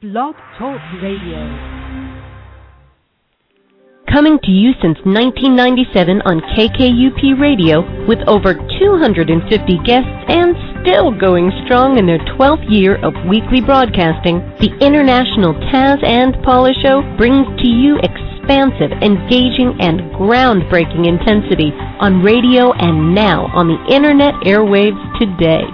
[0.00, 1.42] Blog Talk Radio.
[4.06, 9.34] Coming to you since 1997 on KKUP Radio with over 250
[9.82, 15.98] guests and still going strong in their 12th year of weekly broadcasting, the International Taz
[16.06, 23.50] and Paula Show brings to you expansive, engaging, and groundbreaking intensity on radio and now
[23.50, 25.66] on the internet airwaves today.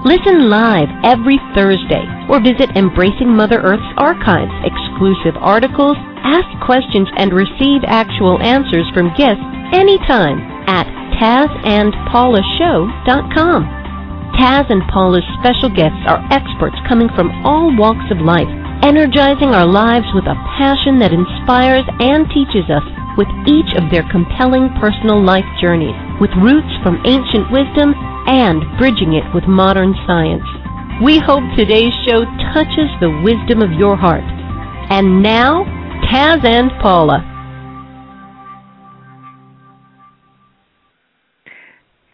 [0.00, 2.00] Listen live every Thursday
[2.32, 5.92] or visit Embracing Mother Earth's archives, exclusive articles,
[6.24, 9.44] ask questions, and receive actual answers from guests
[9.76, 10.88] anytime at
[11.20, 13.60] TazandPaulaShow.com.
[14.40, 18.48] Taz and Paula's special guests are experts coming from all walks of life,
[18.80, 22.88] energizing our lives with a passion that inspires and teaches us
[23.20, 25.92] with each of their compelling personal life journeys,
[26.24, 27.92] with roots from ancient wisdom
[28.26, 30.44] and bridging it with modern science.
[31.02, 34.24] We hope today's show touches the wisdom of your heart.
[34.90, 35.64] And now,
[36.10, 37.26] Taz and Paula.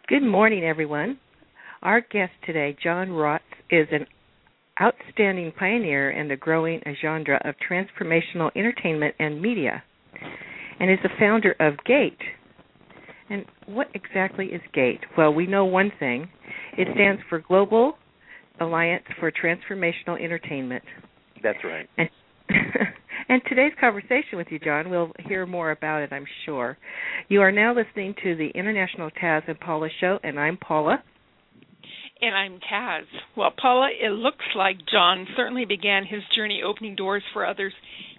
[0.08, 1.18] Good morning, everyone.
[1.82, 3.40] Our guest today, John Raatz,
[3.70, 4.06] is an
[4.80, 9.82] outstanding pioneer in the growing genre of transformational entertainment and media,
[10.78, 12.18] and is the founder of GATE.
[13.28, 15.00] And what exactly is GATE?
[15.18, 16.28] Well, we know one thing
[16.76, 17.94] it stands for Global
[18.60, 20.84] Alliance for Transformational Entertainment.
[21.42, 21.88] That's right.
[21.98, 22.08] And
[23.28, 26.78] and today's conversation with you, John, we'll hear more about it, I'm sure.
[27.28, 31.02] You are now listening to the International Taz and Paula Show, and I'm Paula.
[32.20, 33.02] And I'm Taz.
[33.36, 37.72] Well, Paula, it looks like John certainly began his journey opening doors for others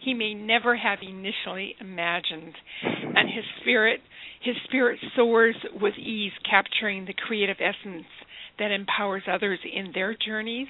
[0.07, 2.53] he may never have initially imagined.
[2.81, 3.99] And his spirit
[4.47, 8.05] his spirit soars with ease, capturing the creative essence
[8.57, 10.69] that empowers others in their journeys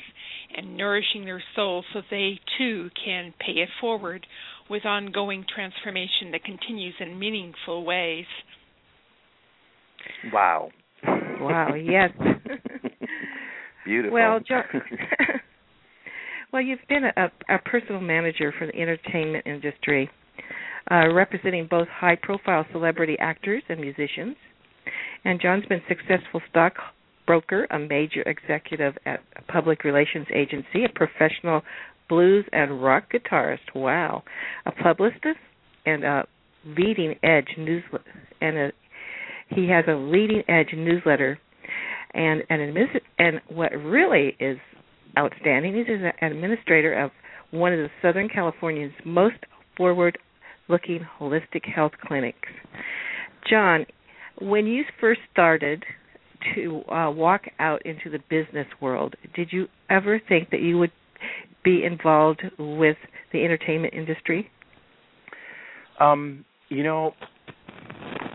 [0.55, 4.25] and nourishing their souls so they too can pay it forward
[4.67, 8.25] with ongoing transformation that continues in meaningful ways.
[10.33, 10.71] Wow.
[11.39, 12.09] Wow, yes.
[13.85, 14.13] Beautiful.
[14.15, 14.63] Well, John,
[16.51, 20.09] well, you've been a, a personal manager for the entertainment industry,
[20.91, 24.35] uh, representing both high-profile celebrity actors and musicians.
[25.25, 31.61] And John's been successful stockbroker, a major executive at a public relations agency, a professional
[32.07, 33.75] blues and rock guitarist.
[33.75, 34.23] Wow,
[34.65, 35.39] a publicist
[35.85, 36.25] and a
[36.65, 37.83] leading edge news
[38.41, 38.71] and a
[39.49, 41.39] he has a leading edge newsletter
[42.13, 44.57] and an admin- and what really is
[45.17, 47.11] outstanding is he's an administrator of
[47.51, 49.37] one of the Southern California's most
[49.77, 50.17] forward
[50.67, 52.49] looking holistic health clinics.
[53.49, 53.85] John,
[54.39, 55.83] when you first started
[56.55, 60.91] to uh, walk out into the business world, did you ever think that you would
[61.63, 62.97] be involved with
[63.33, 64.49] the entertainment industry?
[65.99, 67.13] Um, you know,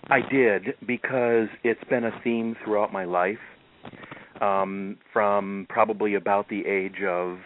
[0.08, 3.38] I did because it's been a theme throughout my life.
[4.40, 7.38] Um, from probably about the age of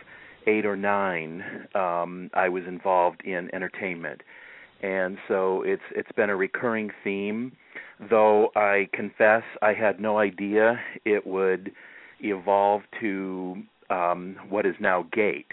[0.47, 1.43] eight or nine,
[1.75, 4.23] um, I was involved in entertainment,
[4.83, 7.53] and so it's it's been a recurring theme.
[8.11, 11.73] Though I confess I had no idea it would
[12.21, 15.47] evolve to um, what is now Gate.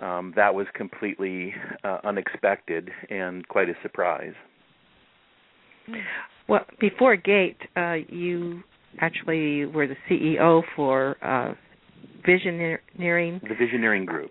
[0.00, 4.34] Um, that was completely uh, unexpected and quite a surprise.
[6.48, 8.62] Well, before Gate, uh, you
[9.00, 11.54] actually were the CEO for uh,
[12.26, 13.40] Visioneering.
[13.42, 14.30] The Visioneering Group.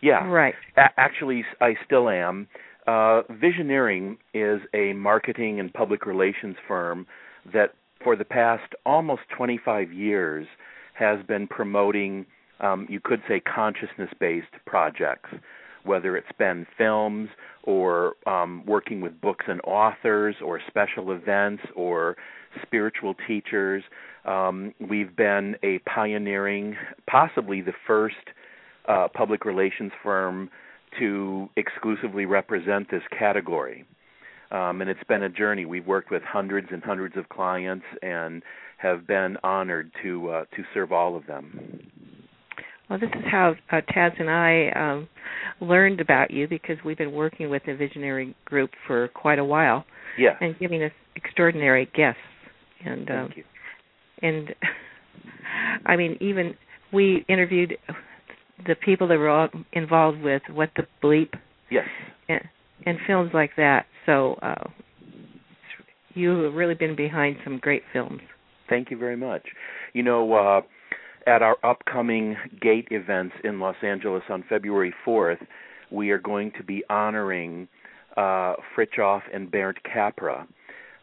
[0.00, 0.26] Yeah.
[0.26, 0.54] Right.
[0.76, 2.48] A- actually, I still am.
[2.88, 7.06] Uh, Visioneering is a marketing and public relations firm
[7.52, 10.46] that, for the past almost 25 years,
[10.94, 12.24] has been promoting,
[12.60, 15.28] um, you could say, consciousness based projects,
[15.84, 17.28] whether it's been films
[17.64, 22.16] or um, working with books and authors or special events or
[22.62, 23.82] spiritual teachers.
[24.24, 26.74] Um, we've been a pioneering,
[27.06, 28.16] possibly the first
[28.88, 30.48] uh, public relations firm
[30.98, 33.84] to exclusively represent this category.
[34.50, 35.66] Um, and it's been a journey.
[35.66, 38.42] We've worked with hundreds and hundreds of clients and
[38.78, 41.80] have been honored to uh, to serve all of them.
[42.88, 45.08] Well, this is how uh, Taz and I um,
[45.60, 49.84] learned about you because we've been working with the Visioneering Group for quite a while.
[50.18, 50.36] Yeah.
[50.40, 52.20] And giving us extraordinary guests.
[52.84, 53.44] And Thank um, you.
[54.22, 54.54] and
[55.86, 56.54] I mean, even
[56.92, 57.76] we interviewed
[58.66, 61.32] the people that were all involved with what the bleep
[61.70, 61.86] Yes.
[62.28, 62.40] and,
[62.86, 63.86] and films like that.
[64.06, 64.68] So uh,
[66.14, 68.20] you have really been behind some great films.
[68.68, 69.42] Thank you very much.
[69.92, 70.60] You know, uh,
[71.26, 75.38] at our upcoming Gate events in Los Angeles on February 4th,
[75.90, 77.68] we are going to be honoring
[78.16, 80.46] uh, Fritjof and Bernd Capra.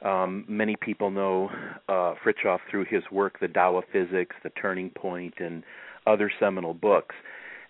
[0.04, 1.50] Um, many people know
[1.88, 5.64] uh, Fritjof through his work, The Tao of Physics, The Turning Point, and
[6.06, 7.16] other seminal books.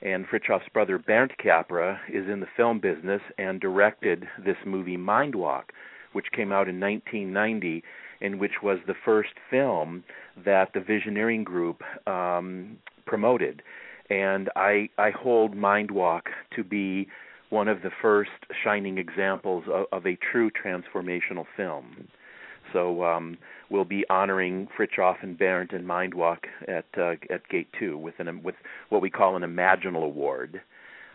[0.01, 5.65] And Fritjof's brother Bernd Capra is in the film business and directed this movie Mindwalk,
[6.13, 7.83] which came out in 1990
[8.21, 10.03] and which was the first film
[10.45, 13.61] that the Visioneering Group um, promoted.
[14.09, 16.23] And I, I hold Mindwalk
[16.55, 17.07] to be
[17.49, 18.31] one of the first
[18.63, 22.07] shining examples of, of a true transformational film.
[22.75, 23.37] So um,
[23.69, 28.43] we'll be honoring Fritjof and Bernd and Mindwalk at uh, at Gate Two with an
[28.43, 28.55] with
[28.89, 30.59] what we call an Imaginal Award,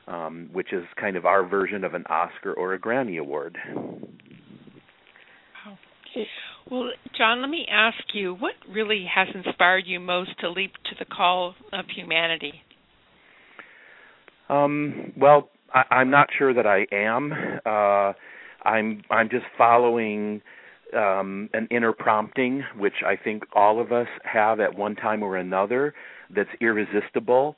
[0.09, 3.59] um, which is kind of our version of an Oscar or a Grammy Award.
[6.71, 10.97] Well, John, let me ask you, what really has inspired you most to leap to
[10.99, 12.55] the call of humanity?
[14.49, 17.33] Um, well, I, I'm not sure that I am.
[17.67, 18.13] Uh,
[18.67, 20.43] I'm I'm just following
[20.95, 25.37] um, an inner prompting, which I think all of us have at one time or
[25.37, 25.95] another,
[26.35, 27.57] that's irresistible,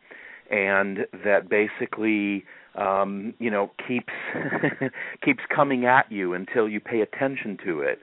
[0.50, 2.44] and that basically
[2.74, 4.12] um, you know keeps
[5.24, 7.98] keeps coming at you until you pay attention to it.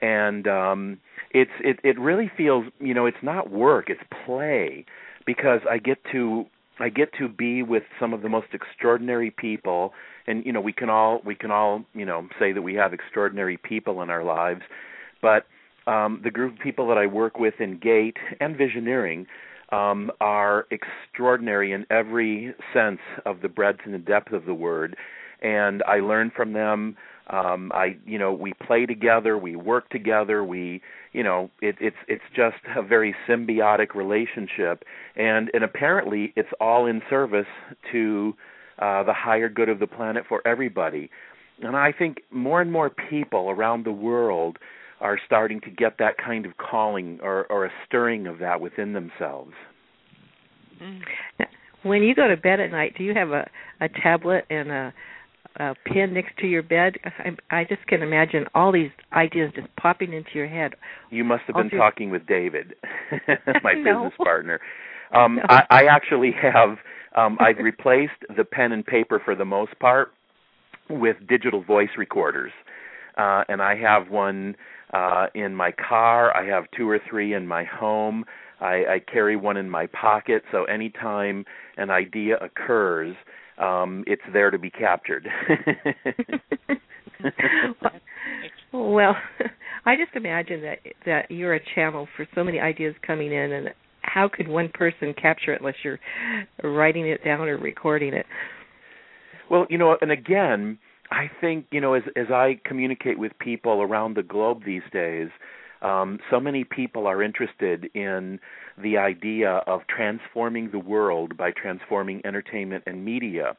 [0.00, 1.00] And um,
[1.30, 4.84] it's it it really feels you know it's not work, it's play
[5.26, 6.46] because I get to
[6.78, 9.92] I get to be with some of the most extraordinary people
[10.26, 12.92] and you know we can all we can all you know say that we have
[12.92, 14.62] extraordinary people in our lives.
[15.22, 15.46] But
[15.86, 19.26] um the group of people that I work with in Gate and Visioneering
[19.72, 24.96] um are extraordinary in every sense of the breadth and the depth of the word.
[25.42, 26.96] And I learn from them.
[27.28, 30.80] Um I you know we play together we work together we
[31.12, 34.84] you know it, it's it's just a very symbiotic relationship.
[35.16, 37.46] And and apparently it's all in service
[37.92, 38.34] to
[38.78, 41.10] uh, the higher good of the planet for everybody
[41.62, 44.58] and i think more and more people around the world
[45.00, 48.92] are starting to get that kind of calling or or a stirring of that within
[48.92, 49.52] themselves
[50.82, 51.00] mm.
[51.82, 53.48] when you go to bed at night do you have a
[53.80, 54.94] a tablet and a
[55.56, 56.94] a pen next to your bed.
[57.04, 60.72] I, I just can imagine all these ideas just popping into your head.
[61.10, 61.78] You must have been through...
[61.78, 62.74] talking with David,
[63.62, 64.04] my no.
[64.04, 64.60] business partner.
[65.12, 65.42] Um, no.
[65.48, 66.78] I, I actually have.
[67.14, 70.12] Um, I've replaced the pen and paper for the most part
[70.90, 72.52] with digital voice recorders,
[73.16, 74.56] uh, and I have one
[74.92, 76.36] uh, in my car.
[76.36, 78.24] I have two or three in my home.
[78.60, 81.44] I, I carry one in my pocket, so anytime
[81.76, 83.16] an idea occurs,
[83.58, 85.28] um, it's there to be captured.
[88.72, 89.16] well,
[89.86, 93.68] I just imagine that that you're a channel for so many ideas coming in, and
[94.04, 95.98] how could one person capture it unless you're
[96.62, 98.26] writing it down or recording it?
[99.50, 100.78] Well, you know, and again,
[101.10, 105.28] I think you know, as as I communicate with people around the globe these days,
[105.82, 108.40] um, so many people are interested in
[108.82, 113.56] the idea of transforming the world by transforming entertainment and media.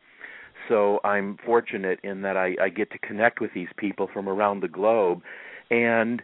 [0.68, 4.62] So I'm fortunate in that I, I get to connect with these people from around
[4.62, 5.22] the globe,
[5.70, 6.22] and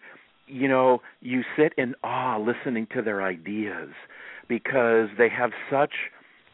[0.47, 3.89] you know, you sit in awe listening to their ideas
[4.51, 5.93] because they have such,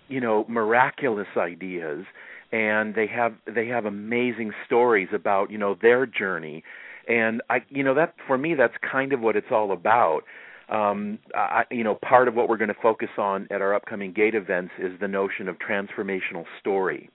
[0.08, 2.06] you know, miraculous ideas
[2.52, 6.64] and they have they have amazing stories about, you know, their journey.
[7.08, 10.22] And I you know that for me that's kind of what it's all about.
[10.70, 14.14] Um I you know part of what we're going to focus on at our upcoming
[14.14, 17.10] gate events is the notion of transformational story.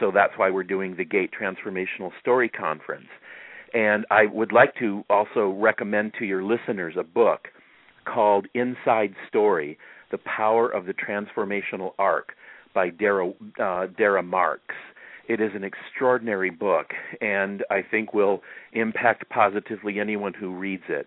[0.00, 3.08] So that's why we're doing the gate transformational story conference.
[3.72, 7.48] And I would like to also recommend to your listeners a book
[8.04, 9.78] called Inside Story:
[10.10, 12.32] The Power of the Transformational Arc
[12.74, 14.74] by Dara uh, Dara Marks
[15.30, 16.86] it is an extraordinary book,
[17.20, 18.40] and I think will
[18.72, 21.06] impact positively anyone who reads it.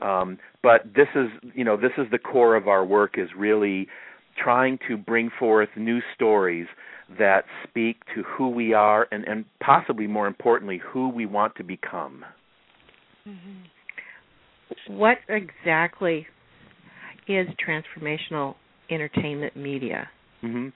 [0.00, 3.86] Um, but this is, you know, this is the core of our work is really
[4.42, 6.68] trying to bring forth new stories
[7.18, 11.62] that speak to who we are and, and possibly more importantly, who we want to
[11.62, 12.24] become.
[13.28, 14.96] Mm-hmm.
[14.96, 16.26] What exactly
[17.26, 18.54] is transformational
[18.90, 20.08] entertainment media?
[20.42, 20.68] Mm-hmm.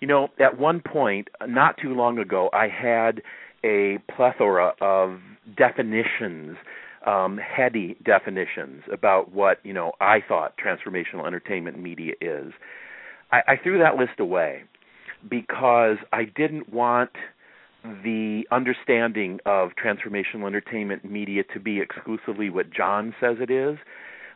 [0.00, 3.22] You know, at one point, not too long ago, I had
[3.64, 5.18] a plethora of
[5.56, 6.56] definitions,
[7.06, 12.52] um, heady definitions about what you know I thought transformational entertainment media is.
[13.32, 14.64] I, I threw that list away
[15.28, 17.10] because I didn't want
[17.82, 23.78] the understanding of transformational entertainment media to be exclusively what John says it is,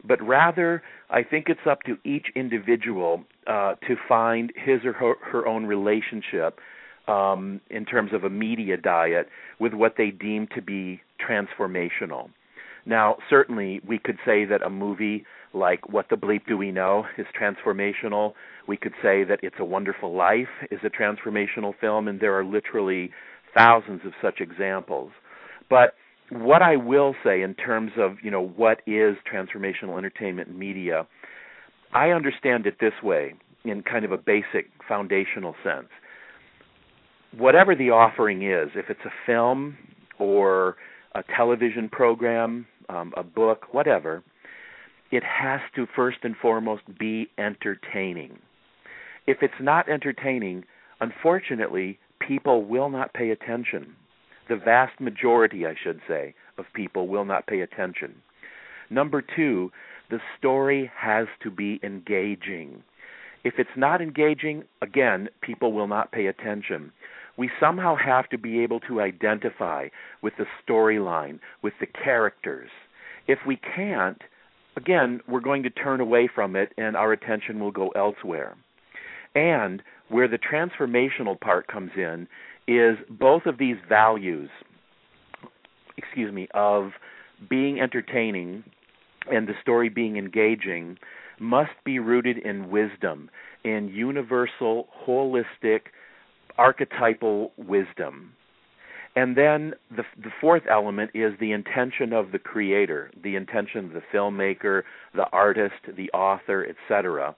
[0.05, 5.15] but rather I think it's up to each individual uh, to find his or her,
[5.31, 6.59] her own relationship
[7.07, 9.29] um, in terms of a media diet
[9.59, 12.29] with what they deem to be transformational.
[12.85, 17.05] Now, certainly, we could say that a movie like What the Bleep Do We Know
[17.17, 18.33] is transformational.
[18.67, 22.45] We could say that It's a Wonderful Life is a transformational film, and there are
[22.45, 23.11] literally
[23.55, 25.11] thousands of such examples.
[25.69, 25.95] But
[26.31, 31.07] what I will say in terms of, you know, what is transformational entertainment media,
[31.93, 35.89] I understand it this way in kind of a basic foundational sense.
[37.37, 39.77] Whatever the offering is, if it's a film
[40.19, 40.77] or
[41.15, 44.23] a television program, um, a book, whatever,
[45.11, 48.39] it has to first and foremost be entertaining.
[49.27, 50.65] If it's not entertaining,
[51.01, 53.95] unfortunately, people will not pay attention.
[54.49, 58.23] The vast majority, I should say, of people will not pay attention.
[58.91, 59.71] Number two,
[60.11, 62.83] the story has to be engaging.
[63.45, 66.93] If it's not engaging, again, people will not pay attention.
[67.37, 69.89] We somehow have to be able to identify
[70.23, 72.71] with the storyline, with the characters.
[73.29, 74.21] If we can't,
[74.77, 78.57] again, we're going to turn away from it and our attention will go elsewhere.
[79.35, 82.27] And where the transformational part comes in
[82.69, 84.51] is both of these values,
[85.97, 86.91] excuse me, of
[87.49, 88.63] being entertaining
[89.31, 90.99] and the story being engaging
[91.41, 93.31] must be rooted in wisdom,
[93.65, 95.81] in universal, holistic,
[96.57, 98.33] archetypal wisdom.
[99.17, 103.93] And then the the fourth element is the intention of the creator, the intention of
[103.93, 104.83] the filmmaker,
[105.15, 107.35] the artist, the author, etc.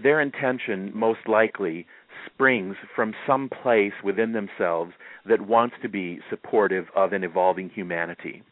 [0.00, 1.86] Their intention most likely
[2.26, 4.92] springs from some place within themselves
[5.26, 8.42] that wants to be supportive of an evolving humanity.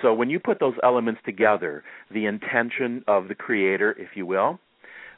[0.00, 4.58] So when you put those elements together, the intention of the creator, if you will,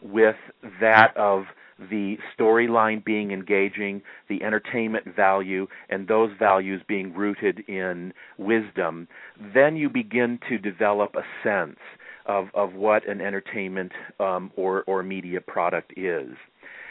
[0.02, 0.36] with
[0.80, 1.44] that of
[1.90, 9.08] the storyline being engaging, the entertainment value, and those values being rooted in wisdom,
[9.54, 11.78] then you begin to develop a sense
[12.26, 16.30] of, of what an entertainment um, or, or media product is.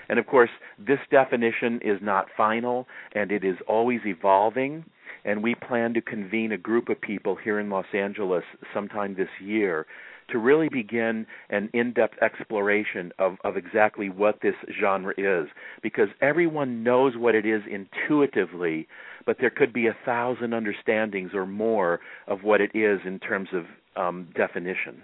[0.09, 4.85] And of course, this definition is not final and it is always evolving.
[5.25, 8.43] And we plan to convene a group of people here in Los Angeles
[8.73, 9.85] sometime this year
[10.29, 15.47] to really begin an in-depth exploration of, of exactly what this genre is.
[15.81, 18.87] Because everyone knows what it is intuitively
[19.25, 23.49] but there could be a thousand understandings or more of what it is in terms
[23.53, 23.63] of
[24.01, 25.01] um, definition.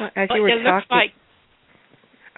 [0.00, 1.10] Well, as you were it talking looks like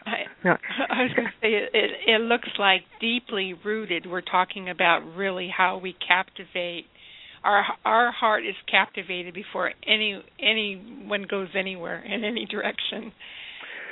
[0.09, 0.49] I.
[0.91, 4.07] I was going to say it, it, it looks like deeply rooted.
[4.07, 6.87] We're talking about really how we captivate
[7.45, 13.13] our our heart is captivated before any anyone goes anywhere in any direction.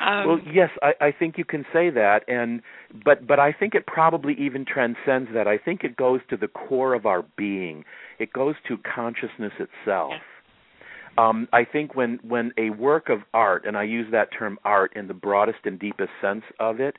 [0.00, 2.60] Um, well, yes, I, I think you can say that, and
[3.04, 5.46] but but I think it probably even transcends that.
[5.46, 7.84] I think it goes to the core of our being.
[8.18, 10.12] It goes to consciousness itself.
[10.12, 10.20] Yes.
[11.18, 14.94] Um, I think when when a work of art, and I use that term art
[14.96, 16.96] in the broadest and deepest sense of it,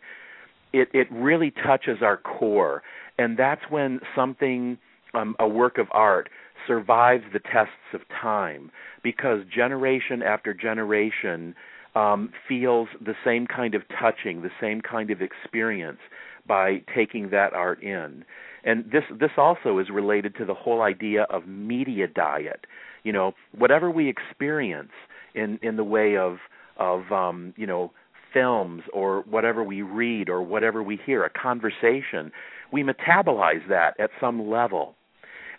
[0.74, 2.84] it it really touches our core,
[3.18, 4.78] and that's when something
[5.14, 6.30] um, a work of art
[6.66, 8.72] survives the tests of time
[9.04, 11.56] because generation after generation
[11.96, 16.00] um, feels the same kind of touching, the same kind of experience
[16.48, 18.24] by taking that art in.
[18.64, 22.66] And this this also is related to the whole idea of media diet.
[23.08, 24.92] You know, whatever we experience
[25.34, 26.38] in in the way of
[26.78, 27.92] of um, you know
[28.34, 32.32] films or whatever we read or whatever we hear, a conversation,
[32.74, 34.96] we metabolize that at some level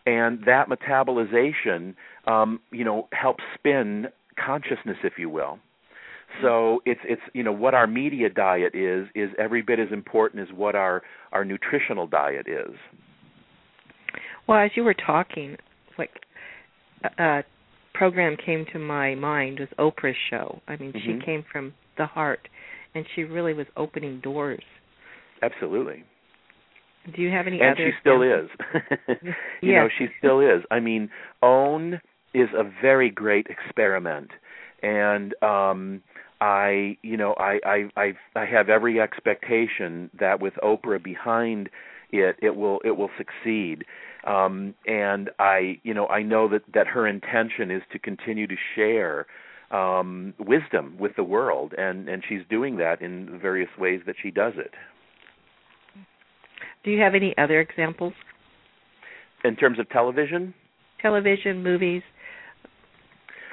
[0.09, 1.95] and that metabolization,
[2.27, 4.07] um, you know, helps spin
[4.43, 5.59] consciousness, if you will.
[6.43, 10.43] So it's it's you know what our media diet is is every bit as important
[10.47, 11.03] as what our
[11.33, 12.75] our nutritional diet is.
[14.47, 15.57] Well, as you were talking,
[15.97, 16.11] like
[17.05, 17.45] a, a
[17.95, 20.61] program came to my mind was Oprah's show.
[20.69, 21.19] I mean, mm-hmm.
[21.21, 22.49] she came from the heart,
[22.95, 24.63] and she really was opening doors.
[25.43, 26.05] Absolutely.
[27.15, 28.49] Do you have any and she still is.
[29.63, 29.83] you yes.
[29.83, 30.63] know, she still is.
[30.71, 31.11] I mean,
[31.43, 32.01] OWN
[32.35, 34.31] is a very great experiment,
[34.83, 36.03] and um,
[36.41, 41.71] I, you know, I, I, I, I have every expectation that with Oprah behind
[42.11, 43.85] it, it will, it will succeed.
[44.27, 48.57] Um, and I, you know, I know that that her intention is to continue to
[48.75, 49.27] share
[49.71, 54.31] um, wisdom with the world, and and she's doing that in various ways that she
[54.31, 54.73] does it.
[56.85, 58.13] Do you have any other examples?
[59.45, 60.53] In terms of television,
[61.01, 62.03] television, movies,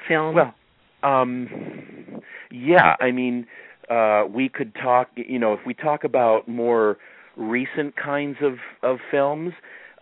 [0.08, 0.34] film.
[0.34, 0.54] Well,
[1.02, 2.20] um,
[2.50, 3.46] yeah, I mean,
[3.88, 5.08] uh, we could talk.
[5.14, 6.98] You know, if we talk about more
[7.36, 9.52] recent kinds of of films,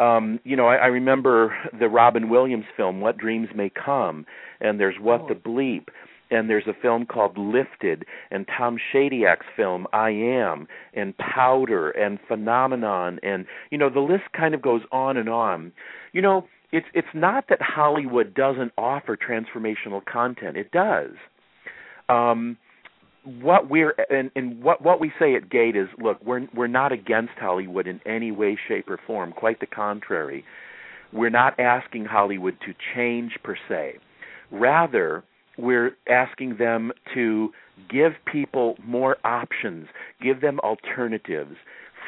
[0.00, 4.26] um, you know, I, I remember the Robin Williams film, What Dreams May Come,
[4.60, 5.28] and there's What oh.
[5.28, 5.88] the Bleep,
[6.30, 12.18] and there's a film called Lifted, and Tom Shadyac's film I Am, and Powder, and
[12.26, 15.72] Phenomenon, and you know, the list kind of goes on and on.
[16.12, 21.12] You know, it's it's not that Hollywood doesn't offer transformational content; it does.
[22.08, 22.58] Um,
[23.24, 26.92] what we're and, and what what we say at Gate is, look, we're we're not
[26.92, 29.32] against Hollywood in any way, shape, or form.
[29.32, 30.44] Quite the contrary.
[31.12, 33.94] We're not asking Hollywood to change per se.
[34.50, 35.22] Rather,
[35.56, 37.50] we're asking them to
[37.88, 39.86] give people more options,
[40.20, 41.56] give them alternatives,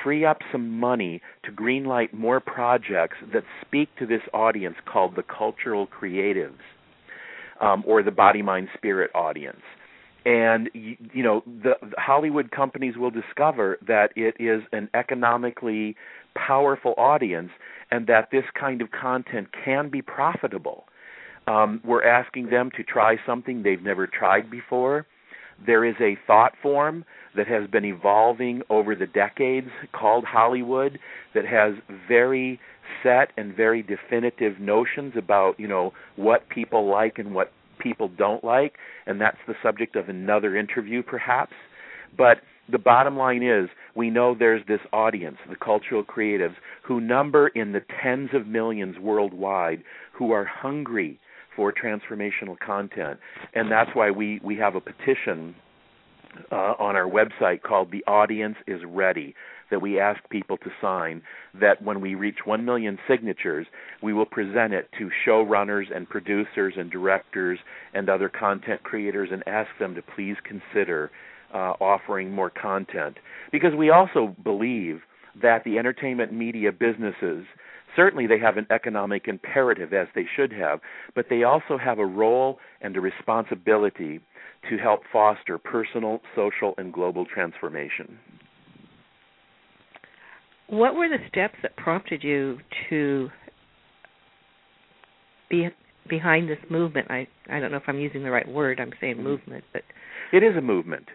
[0.03, 5.23] free up some money to greenlight more projects that speak to this audience called the
[5.23, 6.59] cultural creatives
[7.61, 9.63] um, or the body, mind, spirit audience
[10.27, 15.97] and you know the, Hollywood companies will discover that it is an economically
[16.35, 17.51] powerful audience
[17.91, 20.85] and that this kind of content can be profitable.
[21.47, 25.07] Um, we're asking them to try something they've never tried before.
[25.65, 27.05] There is a thought form
[27.37, 30.99] that has been evolving over the decades called Hollywood
[31.35, 31.75] that has
[32.09, 32.59] very
[33.03, 38.45] set and very definitive notions about you know what people like and what people don't
[38.45, 38.75] like,
[39.07, 41.53] and that's the subject of another interview perhaps.
[42.17, 42.39] But
[42.71, 47.73] the bottom line is we know there's this audience, the cultural creatives, who number in
[47.73, 51.19] the tens of millions worldwide who are hungry
[51.55, 53.19] for transformational content.
[53.55, 55.55] And that's why we, we have a petition
[56.53, 59.35] uh, on our website called The Audience is Ready
[59.71, 61.23] that we ask people to sign
[61.61, 63.67] that when we reach 1 million signatures,
[64.03, 67.59] we will present it to showrunners and producers and directors
[67.95, 71.11] and other content creators and ask them to please consider
[71.55, 73.17] uh, offering more content.
[73.53, 75.01] Because we also believe
[75.43, 77.45] that the entertainment media businesses
[77.95, 80.81] certainly they have an economic imperative as they should have,
[81.15, 84.21] but they also have a role and a responsibility
[84.69, 88.19] to help foster personal, social, and global transformation.
[90.69, 92.59] What were the steps that prompted you
[92.91, 93.29] to
[95.49, 95.69] be
[96.09, 97.11] behind this movement?
[97.11, 98.81] I I don't know if I'm using the right word.
[98.81, 99.25] I'm saying mm-hmm.
[99.25, 99.83] movement, but
[100.33, 101.07] it is a movement.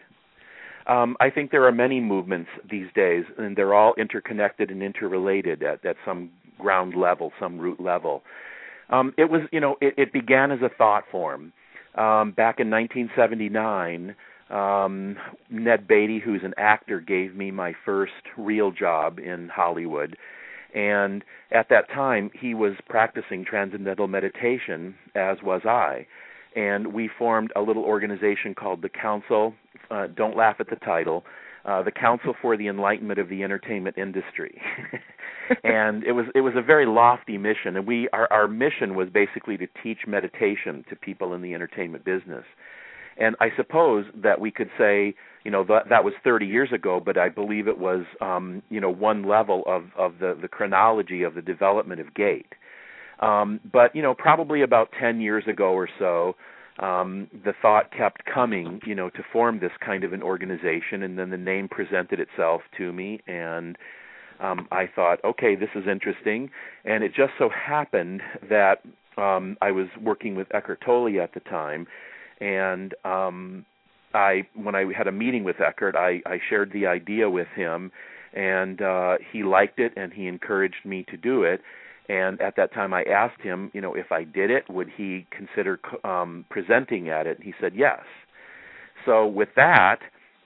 [0.88, 5.62] Um, I think there are many movements these days, and they're all interconnected and interrelated
[5.64, 8.24] at, at some ground level, some root level.
[8.90, 11.54] Um, it was, you know, it, it began as a thought form.
[11.96, 14.16] Um, back in 1979,
[14.52, 15.18] um,
[15.50, 20.18] Ned Beatty, who's an actor, gave me my first real job in Hollywood.
[20.74, 26.08] And at that time, he was practicing transcendental meditation, as was I.
[26.56, 29.54] And we formed a little organization called the Council.
[29.90, 31.24] Uh, don't laugh at the title.
[31.64, 34.62] Uh, the Council for the Enlightenment of the Entertainment Industry.
[35.64, 39.10] and it was it was a very lofty mission and we our our mission was
[39.10, 42.46] basically to teach meditation to people in the entertainment business
[43.18, 47.02] and I suppose that we could say, you know, that that was 30 years ago,
[47.04, 51.24] but I believe it was, um, you know, one level of of the the chronology
[51.24, 52.54] of the development of Gate.
[53.20, 56.36] Um, but you know, probably about 10 years ago or so,
[56.80, 61.18] um, the thought kept coming, you know, to form this kind of an organization, and
[61.18, 63.78] then the name presented itself to me, and
[64.40, 66.50] um, I thought, okay, this is interesting,
[66.86, 68.82] and it just so happened that
[69.18, 71.86] um, I was working with Eckhart Tolle at the time,
[72.42, 73.66] and um
[74.14, 77.92] I when I had a meeting with Eckhart, I, I shared the idea with him,
[78.34, 81.62] and uh, he liked it, and he encouraged me to do it.
[82.10, 85.26] And at that time, I asked him, you know, if I did it, would he
[85.32, 87.38] consider um, presenting at it?
[87.38, 88.02] And he said yes.
[89.06, 90.00] So with that,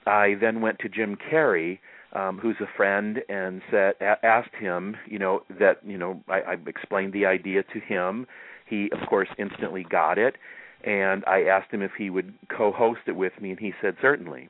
[0.05, 1.79] I then went to Jim Carrey,
[2.13, 6.55] um, who's a friend, and said asked him, you know, that you know I, I
[6.67, 8.27] explained the idea to him.
[8.67, 10.35] He, of course, instantly got it
[10.85, 14.49] and I asked him if he would co-host it with me, and he said certainly.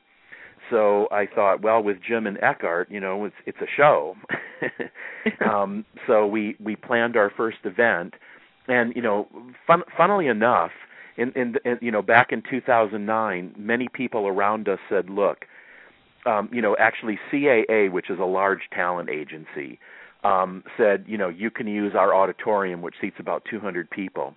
[0.70, 4.16] So I thought, well, with Jim and Eckhart, you know, it's it's a show.
[5.48, 8.14] um, so we we planned our first event,
[8.68, 9.28] and you know,
[9.66, 10.70] fun, funnily enough,
[11.16, 15.44] in, in, in you know back in 2009, many people around us said, "Look,
[16.24, 19.78] um, you know, actually CAA, which is a large talent agency,
[20.24, 24.34] um, said, you know, you can use our auditorium, which seats about 200 people."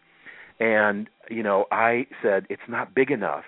[0.59, 3.45] And you know, I said it's not big enough,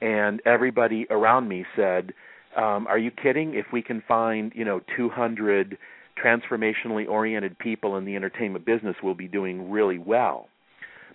[0.00, 2.12] and everybody around me said,
[2.56, 3.54] um, "Are you kidding?
[3.54, 5.76] If we can find, you know, 200
[6.22, 10.48] transformationally oriented people in the entertainment business, we'll be doing really well."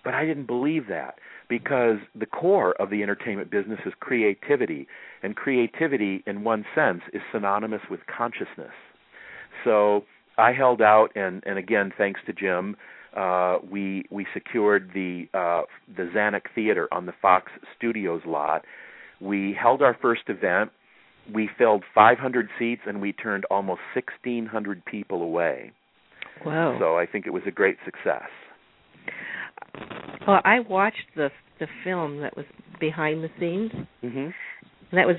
[0.04, 4.88] But I didn't believe that because the core of the entertainment business is creativity,
[5.24, 8.74] and creativity, in one sense, is synonymous with consciousness.
[9.64, 10.06] So
[10.38, 12.78] I held out, and and again, thanks to Jim,
[13.16, 15.62] uh, we we secured the uh,
[15.96, 18.64] the Zanuck Theater on the Fox Studios lot.
[19.20, 20.72] We held our first event.
[21.34, 25.72] We filled 500 seats, and we turned almost 1,600 people away.
[26.46, 26.78] Wow!
[26.80, 28.30] So I think it was a great success.
[30.28, 32.46] Well, I watched the the film that was
[32.80, 33.72] behind the scenes.
[34.04, 34.96] Mm-hmm.
[34.96, 35.18] That was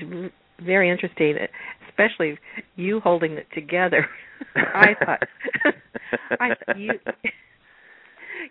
[0.63, 1.35] very interesting,
[1.89, 2.37] especially
[2.75, 4.07] you holding it together.
[4.55, 5.23] I thought,
[6.39, 6.91] I thought you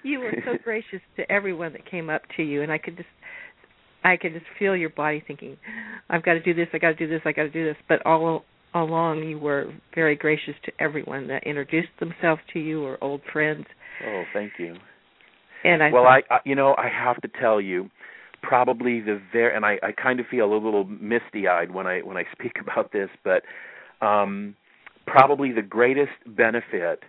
[0.02, 3.08] you were so gracious to everyone that came up to you, and I could just
[4.02, 5.56] I could just feel your body thinking,
[6.08, 7.76] I've got to do this, I got to do this, I got to do this.
[7.88, 13.02] But all along, you were very gracious to everyone that introduced themselves to you or
[13.02, 13.66] old friends.
[14.06, 14.76] Oh, thank you.
[15.64, 17.90] And I well, thought, I, I you know I have to tell you,
[18.42, 22.00] probably the very and I, I kind of feel a little misty eyed when I
[22.00, 23.42] when I speak about this, but
[24.04, 24.56] um,
[25.06, 27.02] probably the greatest benefit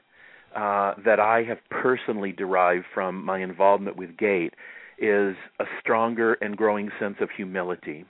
[0.56, 4.54] uh, that I have personally derived from my involvement with Gate
[4.98, 8.06] is a stronger and growing sense of humility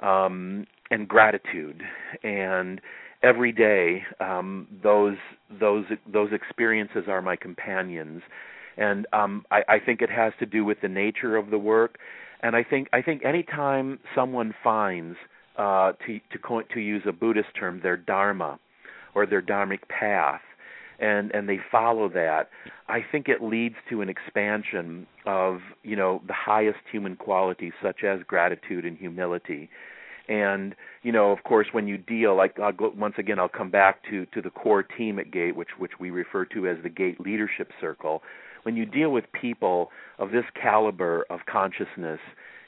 [0.00, 1.82] um, and gratitude
[2.22, 2.80] and
[3.22, 5.16] every day um, those
[5.60, 8.22] those those experiences are my companions
[8.78, 11.98] and um, I, I think it has to do with the nature of the work.
[12.42, 15.16] And I think I think anytime someone finds
[15.58, 18.60] uh, to to co- to use a Buddhist term their dharma
[19.14, 20.40] or their dharmic path,
[20.98, 22.50] and and they follow that,
[22.88, 28.04] I think it leads to an expansion of you know the highest human qualities such
[28.04, 29.70] as gratitude and humility.
[30.28, 33.70] And you know, of course, when you deal, like I'll go, once again, I'll come
[33.70, 36.90] back to to the core team at Gate, which which we refer to as the
[36.90, 38.22] Gate Leadership Circle
[38.68, 42.20] when you deal with people of this caliber of consciousness,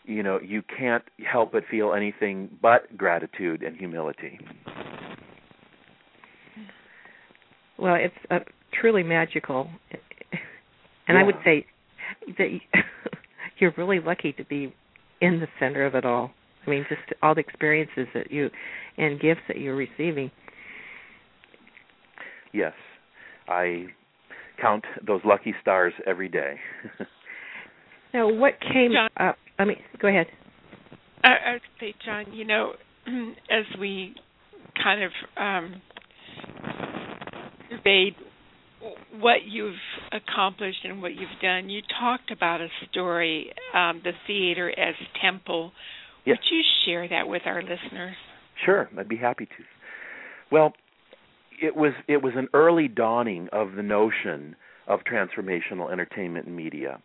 [0.05, 4.39] you know, you can't help but feel anything but gratitude and humility.
[7.81, 8.41] Well, it's uh,
[8.79, 10.01] truly magical, and
[11.09, 11.15] yeah.
[11.19, 11.67] I would say
[12.37, 12.49] that
[13.59, 14.75] you're really lucky to be
[15.21, 16.31] in the center of it all.
[16.67, 18.51] I mean, just all the experiences that you
[18.99, 20.31] and gifts that you're receiving.
[22.53, 22.75] Yes,
[23.49, 23.87] I
[24.61, 26.57] count those lucky stars every day.
[28.15, 29.37] now, what came John, up?
[29.59, 30.27] I mean, go ahead.
[31.25, 32.73] I, I would say, John, you know,
[33.51, 34.15] as we
[34.83, 35.81] kind of um,
[37.71, 38.15] surveyed
[39.19, 39.75] what you've
[40.13, 45.73] accomplished and what you've done, you talked about a story, um, the theater as temple.
[46.25, 46.39] Yes.
[46.39, 48.17] Would you share that with our listeners?
[48.65, 49.65] Sure, I'd be happy to.
[50.51, 50.73] Well,
[51.63, 54.57] it was it was an early dawning of the notion
[54.87, 57.01] of transformational entertainment and media,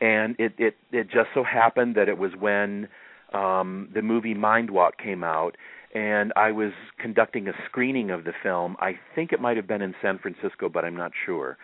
[0.00, 2.88] and it it it just so happened that it was when
[3.32, 5.56] um, the movie Mindwalk came out,
[5.94, 8.76] and I was conducting a screening of the film.
[8.80, 11.56] I think it might have been in San Francisco, but I'm not sure.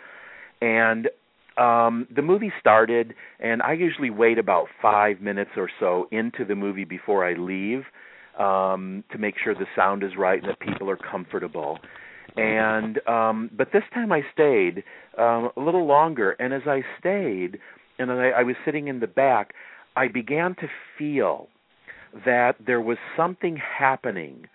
[0.62, 1.08] And
[1.58, 6.54] um, the movie started, and I usually wait about five minutes or so into the
[6.54, 7.82] movie before I leave
[8.38, 11.78] um, to make sure the sound is right and that people are comfortable
[12.36, 14.84] and um but this time I stayed
[15.18, 17.58] um a little longer and as I stayed
[17.98, 19.52] and I, I was sitting in the back
[19.96, 21.48] I began to feel
[22.24, 24.46] that there was something happening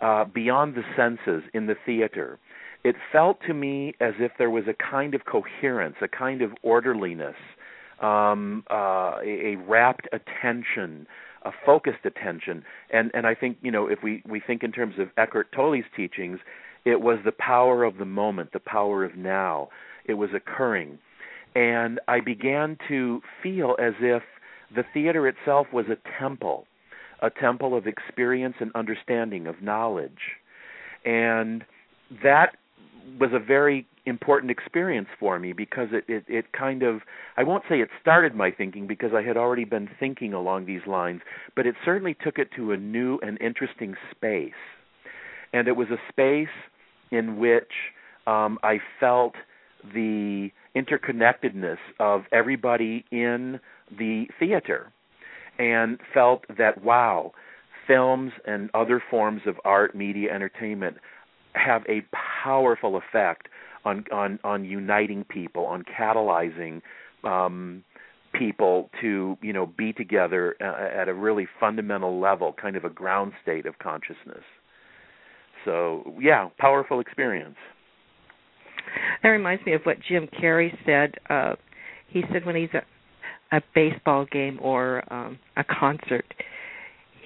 [0.00, 2.38] uh beyond the senses in the theater
[2.84, 6.50] it felt to me as if there was a kind of coherence a kind of
[6.62, 7.36] orderliness
[8.00, 11.06] um uh a, rapt attention
[11.44, 14.94] a focused attention and and I think you know if we we think in terms
[14.98, 16.38] of Eckhart Tolle's teachings
[16.84, 19.68] it was the power of the moment, the power of now.
[20.04, 20.98] It was occurring.
[21.54, 24.22] And I began to feel as if
[24.74, 26.66] the theater itself was a temple,
[27.22, 30.36] a temple of experience and understanding, of knowledge.
[31.04, 31.64] And
[32.22, 32.56] that
[33.18, 37.02] was a very important experience for me because it, it, it kind of
[37.36, 40.80] I won't say it started my thinking because I had already been thinking along these
[40.86, 41.20] lines,
[41.54, 44.52] but it certainly took it to a new and interesting space.
[45.52, 46.54] And it was a space
[47.12, 47.70] in which
[48.26, 49.34] um, I felt
[49.94, 53.60] the interconnectedness of everybody in
[53.96, 54.92] the theater
[55.58, 57.32] and felt that wow
[57.86, 60.96] films and other forms of art media entertainment
[61.54, 62.02] have a
[62.44, 63.48] powerful effect
[63.84, 66.80] on on on uniting people on catalyzing
[67.24, 67.84] um
[68.32, 72.90] people to you know be together uh, at a really fundamental level kind of a
[72.90, 74.44] ground state of consciousness
[75.64, 77.56] so yeah powerful experience
[79.22, 81.14] that reminds me of what Jim Carrey said.
[81.28, 81.54] Uh,
[82.08, 82.70] he said when he's
[83.52, 86.24] a baseball game or um, a concert,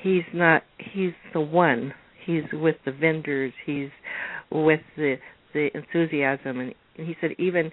[0.02, 0.62] he's not.
[0.78, 1.94] He's the one.
[2.24, 3.52] He's with the vendors.
[3.64, 3.90] He's
[4.50, 5.16] with the
[5.54, 7.70] the enthusiasm, and he said even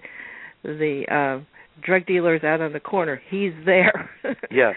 [0.62, 1.44] the uh,
[1.84, 4.08] drug dealers out on the corner, he's there.
[4.50, 4.72] yeah.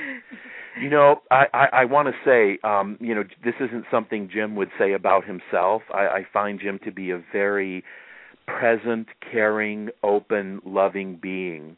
[0.82, 4.56] You know, I I, I want to say, um, you know, this isn't something Jim
[4.56, 5.84] would say about himself.
[5.94, 7.84] I, I find Jim to be a very
[8.48, 11.78] present, caring, open, loving being.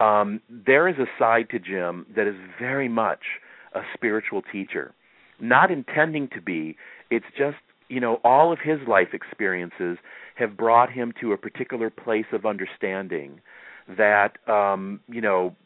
[0.00, 3.20] Um, there is a side to Jim that is very much
[3.74, 4.94] a spiritual teacher,
[5.40, 6.76] not intending to be.
[7.10, 7.56] It's just
[7.88, 9.98] you know all of his life experiences
[10.36, 13.40] have brought him to a particular place of understanding
[13.96, 15.56] that um, you know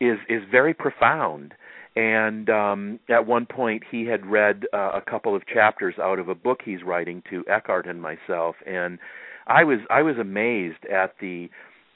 [0.00, 1.54] is is very profound.
[1.96, 6.28] And um, at one point, he had read uh, a couple of chapters out of
[6.28, 8.98] a book he's writing to Eckhart and myself, and
[9.46, 11.50] I was I was amazed at the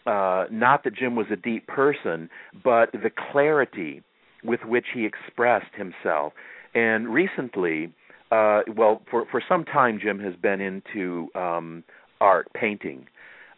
[0.08, 2.30] uh, not that Jim was a deep person,
[2.64, 4.02] but the clarity
[4.42, 6.32] with which he expressed himself.
[6.74, 7.92] And recently,
[8.32, 11.84] uh, well, for for some time, Jim has been into um,
[12.20, 13.06] art, painting,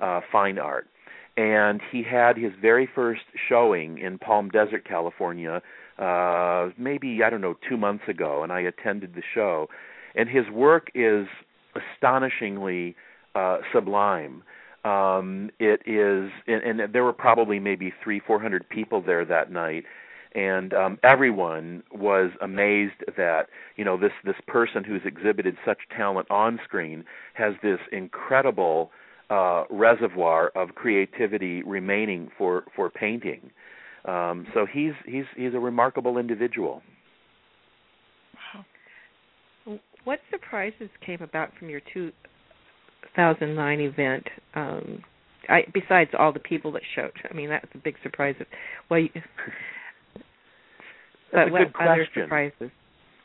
[0.00, 0.88] uh, fine art,
[1.36, 5.62] and he had his very first showing in Palm Desert, California,
[5.98, 9.68] uh, maybe I don't know two months ago, and I attended the show.
[10.16, 11.26] And his work is
[11.76, 12.96] astonishingly
[13.34, 14.42] uh, sublime.
[14.84, 19.52] Um, it is, and, and there were probably maybe three, four hundred people there that
[19.52, 19.84] night,
[20.34, 26.30] and um, everyone was amazed that you know this this person who's exhibited such talent
[26.30, 28.90] on screen has this incredible
[29.28, 33.50] uh, reservoir of creativity remaining for for painting.
[34.06, 36.82] Um, so he's he's he's a remarkable individual.
[40.04, 42.10] What surprises came about from your two
[43.14, 44.26] 2009 event.
[44.54, 45.04] Um,
[45.48, 48.34] I, besides all the people that showed, I mean that's a big surprise.
[48.88, 49.10] Well, you,
[51.32, 52.22] that's a what good other question.
[52.24, 52.70] surprises?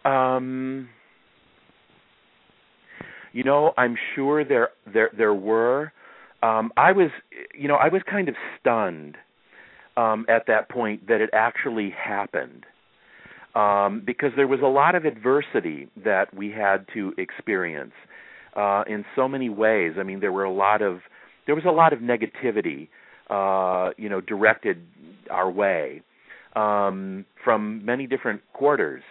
[0.03, 0.89] Um,
[3.33, 5.91] you know, I'm sure there there there were.
[6.41, 7.09] Um, I was,
[7.57, 9.17] you know, I was kind of stunned
[9.97, 12.65] um, at that point that it actually happened.
[13.55, 17.93] Um, because there was a lot of adversity that we had to experience
[18.55, 19.93] uh, in so many ways.
[19.99, 20.99] I mean, there were a lot of
[21.45, 22.87] there was a lot of negativity,
[23.29, 24.81] uh, you know, directed
[25.29, 26.01] our way
[26.55, 29.03] um, from many different quarters.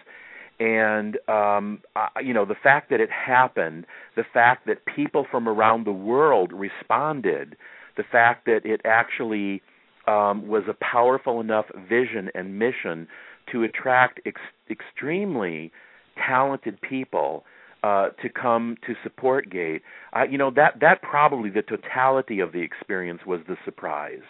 [0.59, 5.49] And um, uh, you know the fact that it happened, the fact that people from
[5.49, 7.57] around the world responded,
[7.97, 9.61] the fact that it actually
[10.07, 13.07] um, was a powerful enough vision and mission
[13.51, 15.71] to attract ex- extremely
[16.25, 17.43] talented people
[17.85, 19.83] uh, to come to support Gate.
[20.11, 24.23] Uh, you know that that probably the totality of the experience was the surprise.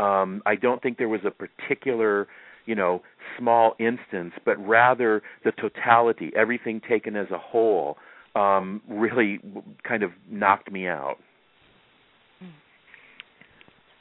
[0.00, 2.26] Um, I don't think there was a particular,
[2.64, 3.02] you know,
[3.38, 7.98] small instance, but rather the totality, everything taken as a whole,
[8.34, 9.40] um, really
[9.86, 11.16] kind of knocked me out.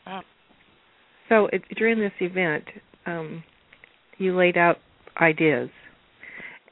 [0.08, 0.20] Hmm.
[1.28, 2.64] So it, during this event,
[3.06, 3.44] um,
[4.18, 4.78] you laid out
[5.20, 5.70] ideas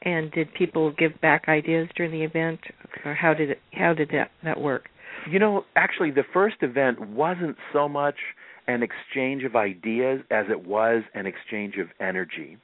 [0.04, 2.60] and did people give back ideas during the event,
[3.04, 4.84] or how did it how did that that work?
[5.30, 8.16] You know, actually, the first event wasn't so much
[8.66, 12.58] an exchange of ideas as it was an exchange of energy.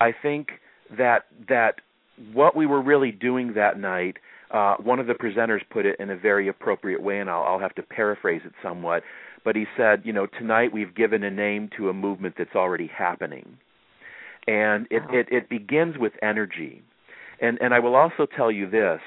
[0.00, 0.48] I think
[0.96, 1.76] that that
[2.32, 4.16] what we were really doing that night,
[4.50, 7.60] uh, one of the presenters put it in a very appropriate way, and I'll, I'll
[7.60, 9.02] have to paraphrase it somewhat.
[9.44, 12.86] But he said, you know, tonight we've given a name to a movement that's already
[12.86, 13.58] happening
[14.48, 16.82] and it, it, it begins with energy.
[17.40, 19.00] And and I will also tell you this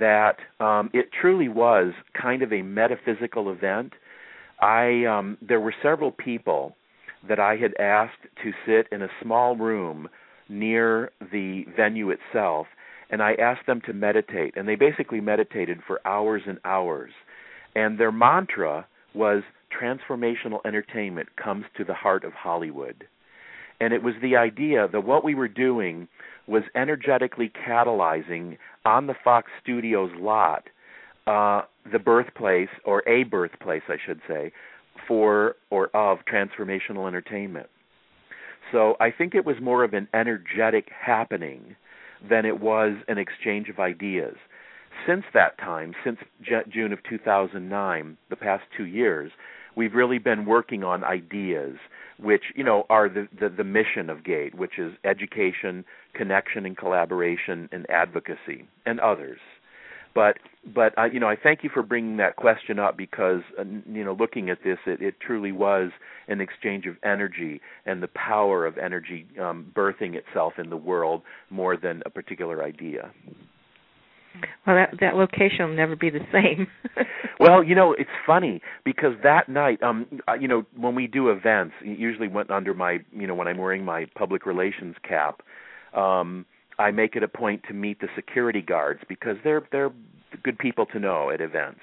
[0.00, 3.92] that um, it truly was kind of a metaphysical event.
[4.60, 6.74] I um, there were several people
[7.28, 10.08] that I had asked to sit in a small room
[10.48, 12.66] near the venue itself,
[13.10, 17.10] and I asked them to meditate, and they basically meditated for hours and hours.
[17.76, 19.42] And their mantra was
[19.80, 23.04] transformational entertainment comes to the heart of Hollywood.
[23.80, 26.08] And it was the idea that what we were doing
[26.46, 30.64] was energetically catalyzing on the Fox Studios lot
[31.28, 31.62] uh,
[31.92, 34.50] the birthplace, or a birthplace, I should say,
[35.06, 37.68] for or of transformational entertainment.
[38.72, 41.76] So I think it was more of an energetic happening
[42.28, 44.36] than it was an exchange of ideas.
[45.06, 46.18] Since that time, since
[46.68, 49.30] June of 2009, the past two years,
[49.76, 51.76] we've really been working on ideas,
[52.20, 56.76] which you know are the, the, the mission of GATE, which is education, connection, and
[56.76, 59.38] collaboration, and advocacy, and others.
[60.14, 60.38] But
[60.74, 64.04] but uh, you know I thank you for bringing that question up because uh, you
[64.04, 65.90] know looking at this, it, it truly was
[66.26, 71.22] an exchange of energy and the power of energy um, birthing itself in the world
[71.50, 73.12] more than a particular idea.
[74.66, 76.66] Well, that that location will never be the same.
[77.40, 81.30] well, you know, it's funny because that night, um, uh, you know, when we do
[81.30, 85.40] events, usually when under my, you know, when I'm wearing my public relations cap,
[85.94, 86.44] um,
[86.78, 89.90] I make it a point to meet the security guards because they're they're
[90.42, 91.80] good people to know at events.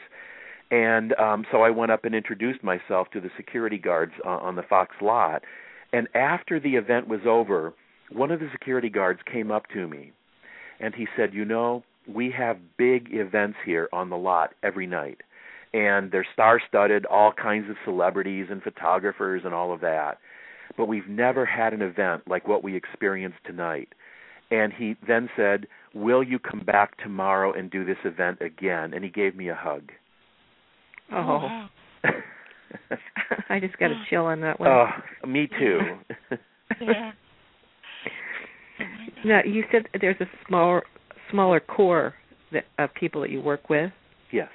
[0.71, 4.55] And um, so I went up and introduced myself to the security guards uh, on
[4.55, 5.43] the Fox lot.
[5.93, 7.73] And after the event was over,
[8.11, 10.11] one of the security guards came up to me
[10.79, 15.21] and he said, "You know, we have big events here on the lot every night,
[15.73, 20.17] and they're star-studded, all kinds of celebrities and photographers and all of that.
[20.77, 23.89] But we've never had an event like what we experienced tonight."
[24.51, 29.03] And he then said, "Will you come back tomorrow and do this event again?" And
[29.03, 29.91] he gave me a hug.
[31.11, 31.17] Oh.
[31.17, 31.69] oh wow.
[33.49, 34.69] I just got a chill on that one.
[34.69, 35.79] Oh, me too.
[36.81, 37.11] yeah.
[38.79, 38.83] Oh,
[39.23, 40.83] now you said there's a smaller
[41.35, 42.13] smaller core
[42.51, 43.91] that, of people that you work with.
[44.31, 44.49] Yes.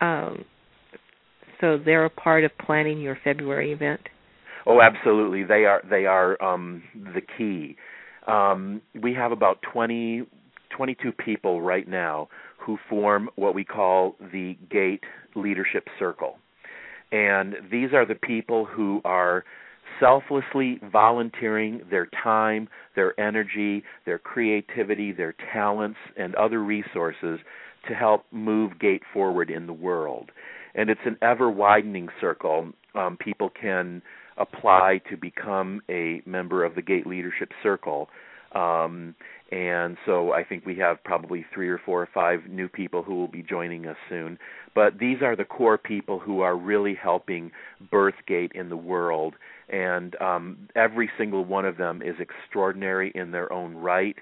[0.00, 0.44] Um,
[1.60, 4.00] so they're a part of planning your February event.
[4.66, 5.44] Oh, absolutely.
[5.44, 5.82] They are.
[5.88, 7.76] They are um, the key.
[8.26, 10.26] Um, we have about 20,
[10.74, 16.36] 22 people right now who form what we call the GATE Leadership Circle.
[17.12, 19.44] And these are the people who are
[20.00, 27.40] selflessly volunteering their time, their energy, their creativity, their talents, and other resources
[27.88, 30.30] to help move GATE forward in the world.
[30.74, 32.72] And it's an ever widening circle.
[32.94, 34.02] Um, people can
[34.36, 38.08] apply to become a member of the GATE Leadership Circle.
[38.54, 39.14] Um,
[39.50, 43.16] and so I think we have probably three or four or five new people who
[43.16, 44.38] will be joining us soon.
[44.74, 47.52] But these are the core people who are really helping
[47.90, 49.34] birth GATE in the world,
[49.68, 54.16] and um, every single one of them is extraordinary in their own right,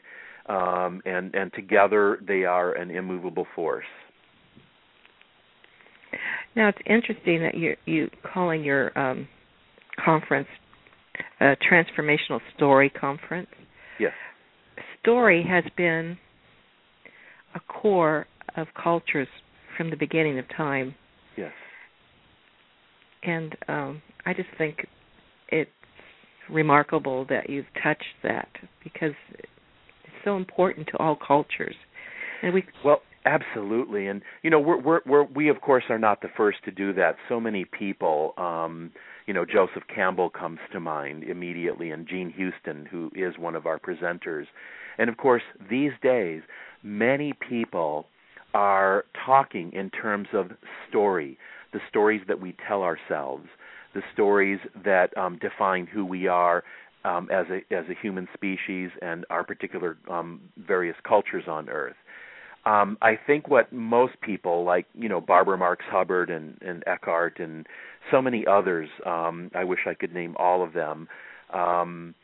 [0.47, 3.87] um, and and together they are an immovable force.
[6.55, 9.27] Now it's interesting that you you calling your um,
[10.05, 10.49] conference
[11.41, 13.49] a transformational story conference.
[13.99, 14.13] Yes.
[15.01, 16.17] Story has been
[17.55, 18.27] a core
[18.57, 19.29] of cultures
[19.77, 20.95] from the beginning of time.
[21.37, 21.53] Yes.
[23.23, 24.87] And um, I just think
[25.49, 25.71] it's
[26.51, 28.49] remarkable that you've touched that
[28.83, 29.49] because it's
[30.25, 31.75] so important to all cultures.
[32.43, 36.21] And we well, absolutely, and you know, we're we're, we're we of course are not
[36.21, 37.17] the first to do that.
[37.29, 38.35] So many people.
[38.37, 38.93] um
[39.27, 43.67] you know, Joseph Campbell comes to mind immediately, and Jean Houston, who is one of
[43.67, 44.47] our presenters.
[44.99, 46.43] And of course, these days,
[46.83, 48.07] many people
[48.55, 50.51] are talking in terms of
[50.89, 51.39] story,
[51.73, 53.47] the stories that we tell ourselves,
[53.95, 56.65] the stories that um, define who we are
[57.05, 61.97] um, as a as a human species and our particular um, various cultures on Earth.
[62.65, 67.41] Um, I think what most people, like you know Barbara Marx Hubbard and, and Eckhart
[67.41, 67.67] and
[68.11, 71.09] so many others, um, I wish I could name all of them,
[71.53, 72.15] um,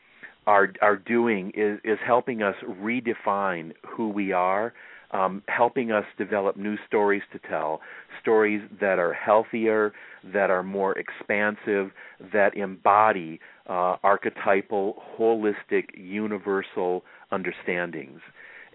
[0.47, 4.73] are are doing is is helping us redefine who we are,
[5.11, 7.81] um, helping us develop new stories to tell,
[8.21, 11.91] stories that are healthier, that are more expansive,
[12.33, 18.21] that embody uh, archetypal, holistic, universal understandings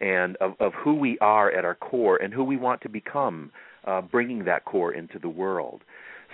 [0.00, 3.50] and of, of who we are at our core and who we want to become,
[3.86, 5.82] uh, bringing that core into the world.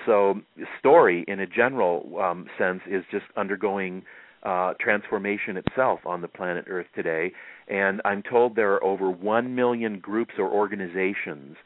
[0.07, 0.41] So,
[0.79, 4.03] story, in a general um, sense, is just undergoing
[4.43, 7.33] uh, transformation itself on the planet Earth today.
[7.69, 11.57] And I'm told there are over one million groups or organizations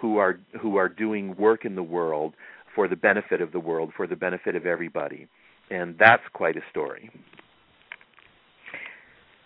[0.00, 2.34] who are who are doing work in the world
[2.74, 5.28] for the benefit of the world, for the benefit of everybody,
[5.70, 7.10] and that's quite a story.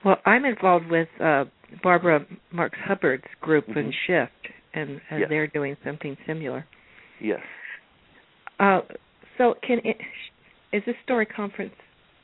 [0.05, 1.45] Well, I'm involved with uh,
[1.83, 3.79] Barbara Marx Hubbard's group mm-hmm.
[3.79, 5.29] and Shift, and, and yes.
[5.31, 6.67] they're doing something similar.
[7.21, 7.41] Yes.
[8.59, 8.81] Uh,
[9.39, 9.97] so, can it,
[10.73, 11.75] is this story conference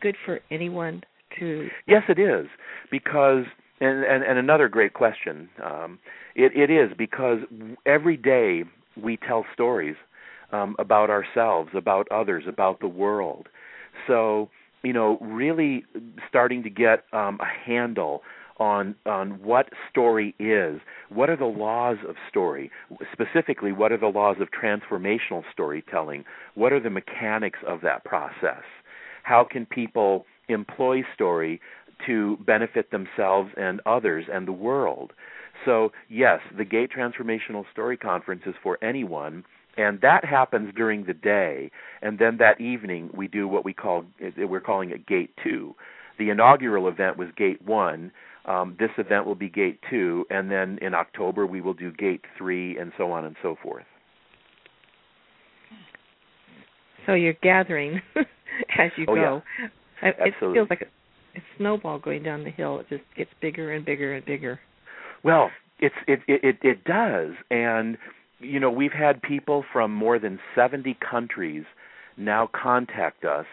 [0.00, 1.02] good for anyone
[1.38, 1.68] to?
[1.86, 2.46] Yes, it is
[2.90, 3.44] because,
[3.80, 5.48] and and, and another great question.
[5.64, 5.98] Um,
[6.34, 7.38] it it is because
[7.86, 8.64] every day
[9.00, 9.96] we tell stories
[10.52, 13.48] um, about ourselves, about others, about the world.
[14.06, 14.50] So,
[14.82, 15.84] you know, really
[16.28, 18.22] starting to get um, a handle
[18.60, 22.70] on on what story is, what are the laws of story,
[23.12, 28.62] specifically what are the laws of transformational storytelling, what are the mechanics of that process,
[29.24, 31.60] how can people employ story
[32.06, 35.12] to benefit themselves and others and the world.
[35.64, 39.44] So, yes, the Gate Transformational Story Conference is for anyone,
[39.76, 41.70] and that happens during the day.
[42.02, 44.04] And then that evening, we do what we call
[44.36, 45.74] we're calling it Gate Two.
[46.18, 48.12] The inaugural event was Gate One.
[48.46, 52.24] Um, this event will be Gate Two, and then in October we will do Gate
[52.38, 53.84] Three, and so on and so forth.
[57.06, 59.42] So you're gathering as you oh, go.
[60.02, 60.10] Yeah.
[60.18, 62.80] It feels like a, a snowball going down the hill.
[62.80, 64.58] It just gets bigger and bigger and bigger.
[65.22, 67.98] Well, it's it it it does, and
[68.38, 71.64] you know we've had people from more than 70 countries
[72.16, 73.46] now contact us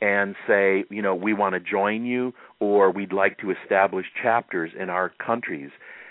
[0.00, 4.72] and say, you know, we want to join you or we'd like to establish chapters
[4.78, 5.70] in our countries.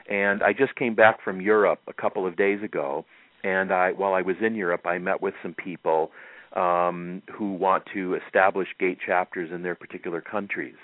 [0.10, 3.06] And I just came back from Europe a couple of days ago,
[3.44, 6.12] and I while I was in Europe, I met with some people
[6.56, 10.76] um, who want to establish gate chapters in their particular countries.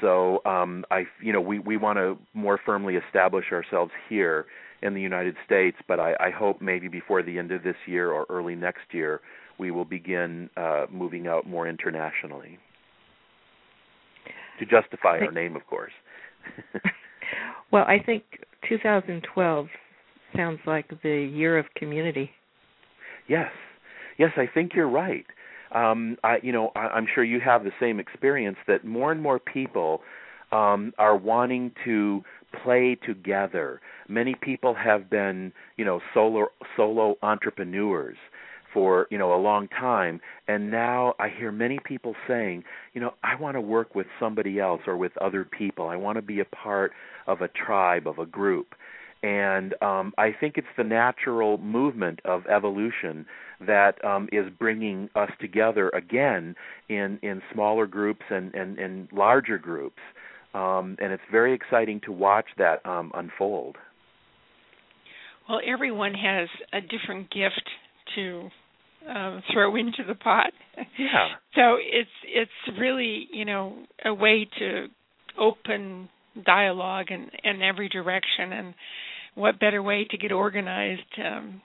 [0.00, 4.46] So um, I, you know, we we want to more firmly establish ourselves here
[4.82, 8.10] in the United States, but I, I hope maybe before the end of this year
[8.10, 9.20] or early next year
[9.58, 12.58] we will begin uh, moving out more internationally
[14.58, 15.92] to justify our name, of course.
[17.72, 18.24] well, I think
[18.68, 19.66] 2012
[20.36, 22.30] sounds like the year of community.
[23.28, 23.50] Yes,
[24.18, 25.26] yes, I think you're right.
[25.74, 29.22] Um, I, you know, I, I'm sure you have the same experience that more and
[29.22, 30.00] more people
[30.50, 32.22] um, are wanting to
[32.64, 33.80] play together.
[34.08, 36.46] Many people have been, you know, solo
[36.76, 38.16] solo entrepreneurs
[38.72, 40.20] for you know a long time.
[40.46, 42.64] And now i hear many people saying
[42.94, 45.88] you know i want to work with somebody else or with other people.
[45.88, 46.92] I want to be a part
[47.26, 48.74] of a tribe of a group.
[49.22, 53.26] And um, I think it's the natural movement of evolution
[53.66, 56.54] that um, is bringing us together again
[56.88, 59.98] in in smaller groups and and, and larger groups,
[60.54, 63.76] um, and it's very exciting to watch that um, unfold.
[65.48, 67.68] Well, everyone has a different gift
[68.14, 68.48] to
[69.08, 70.52] um, throw into the pot.
[70.76, 71.28] Yeah.
[71.54, 74.86] so it's it's really you know a way to
[75.38, 76.08] open
[76.44, 78.74] dialogue in in every direction, and
[79.34, 81.62] what better way to get organized um,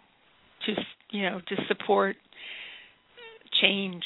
[0.66, 0.74] to
[1.12, 2.16] you know to support
[3.62, 4.04] change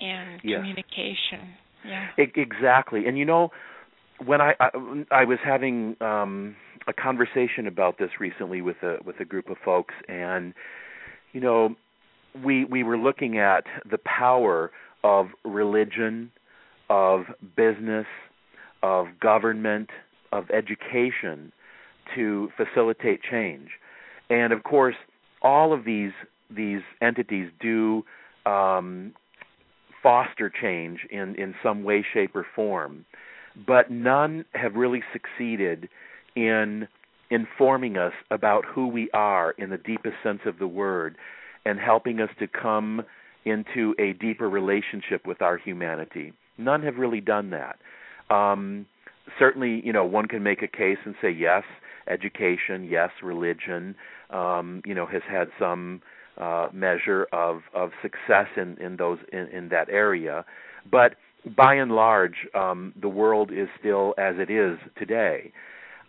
[0.00, 0.58] and yes.
[0.58, 1.54] communication.
[1.86, 2.08] Yeah.
[2.18, 3.50] Exactly, and you know
[4.24, 4.68] when I I,
[5.10, 6.56] I was having um,
[6.86, 10.54] a conversation about this recently with a with a group of folks, and
[11.32, 11.74] you know
[12.44, 14.70] we we were looking at the power
[15.02, 16.30] of religion,
[16.88, 17.24] of
[17.56, 18.06] business,
[18.82, 19.90] of government,
[20.32, 21.52] of education
[22.14, 23.70] to facilitate change.
[24.28, 24.96] And of course,
[25.42, 26.12] all of these
[26.50, 28.04] these entities do
[28.46, 29.12] um,
[30.02, 33.04] foster change in in some way, shape, or form,
[33.66, 35.88] but none have really succeeded
[36.36, 36.88] in
[37.30, 41.16] informing us about who we are in the deepest sense of the word
[41.64, 43.02] and helping us to come
[43.44, 46.32] into a deeper relationship with our humanity.
[46.58, 47.78] None have really done that.
[48.34, 48.86] Um,
[49.38, 51.64] certainly, you know, one can make a case and say yes,
[52.08, 53.94] education, yes, religion,
[54.30, 56.02] um, you know, has had some
[56.38, 60.44] uh, measure of of success in in those in, in that area,
[60.90, 61.14] but
[61.56, 65.52] by and large, um, the world is still as it is today.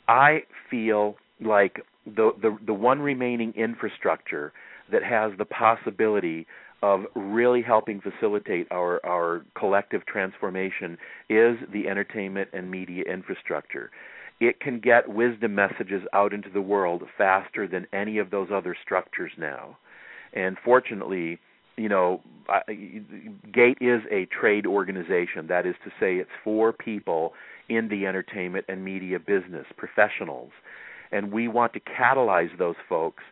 [0.07, 4.53] I feel like the the the one remaining infrastructure
[4.91, 6.47] that has the possibility
[6.83, 10.97] of really helping facilitate our, our collective transformation
[11.29, 13.91] is the entertainment and media infrastructure.
[14.39, 18.75] It can get wisdom messages out into the world faster than any of those other
[18.81, 19.77] structures now.
[20.33, 21.39] And fortunately,
[21.77, 25.47] you know, GATE is a trade organization.
[25.47, 27.33] That is to say, it's for people
[27.69, 30.49] in the entertainment and media business, professionals.
[31.11, 33.23] And we want to catalyze those folks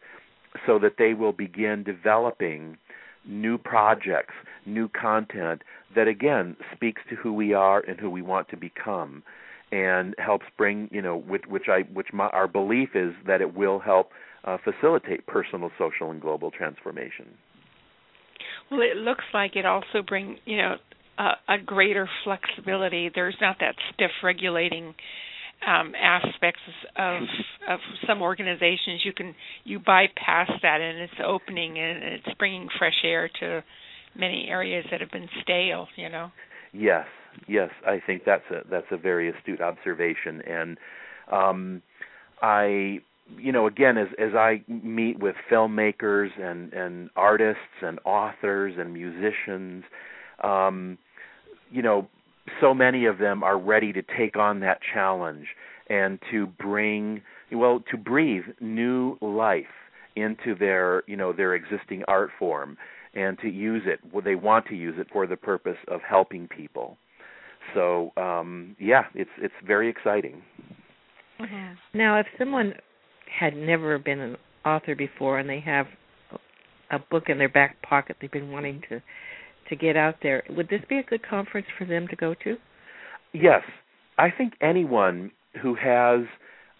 [0.65, 2.77] so that they will begin developing
[3.25, 4.33] new projects,
[4.65, 5.61] new content
[5.95, 9.23] that again speaks to who we are and who we want to become
[9.71, 13.55] and helps bring, you know, which, which I which my, our belief is that it
[13.55, 14.09] will help
[14.43, 17.27] uh, facilitate personal, social and global transformation.
[18.71, 20.75] Well, it looks like it also bring, you know,
[21.17, 23.09] a, a greater flexibility.
[23.13, 24.95] There's not that stiff regulating
[25.67, 26.61] um, aspects
[26.95, 27.21] of
[27.67, 33.01] of some organizations you can you bypass that and it's opening and it's bringing fresh
[33.03, 33.63] air to
[34.15, 36.31] many areas that have been stale you know?
[36.73, 37.05] Yes
[37.47, 40.77] yes i think that's a that's a very astute observation and
[41.31, 41.81] um
[42.41, 42.99] i
[43.37, 48.93] you know again as as i meet with filmmakers and and artists and authors and
[48.93, 49.83] musicians
[50.43, 50.97] um
[51.71, 52.07] you know
[52.61, 55.47] so many of them are ready to take on that challenge
[55.89, 57.21] and to bring
[57.51, 59.65] well to breathe new life
[60.15, 62.77] into their you know their existing art form
[63.13, 66.47] and to use it well, they want to use it for the purpose of helping
[66.47, 66.97] people
[67.73, 70.41] so um yeah it's it's very exciting
[71.39, 71.73] mm-hmm.
[71.97, 72.73] now if someone
[73.39, 75.87] had never been an author before and they have
[76.91, 79.01] a book in their back pocket they've been wanting to
[79.69, 80.43] to get out there.
[80.49, 82.57] Would this be a good conference for them to go to?
[83.33, 83.61] Yes,
[84.17, 86.21] I think anyone who has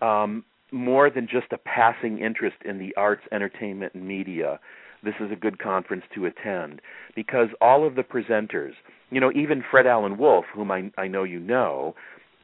[0.02, 4.60] um, more than just a passing interest in the arts, entertainment, and media,
[5.04, 6.82] this is a good conference to attend
[7.16, 8.74] because all of the presenters,
[9.12, 11.96] you know, even Fred Alan Wolf, whom I, I know you know,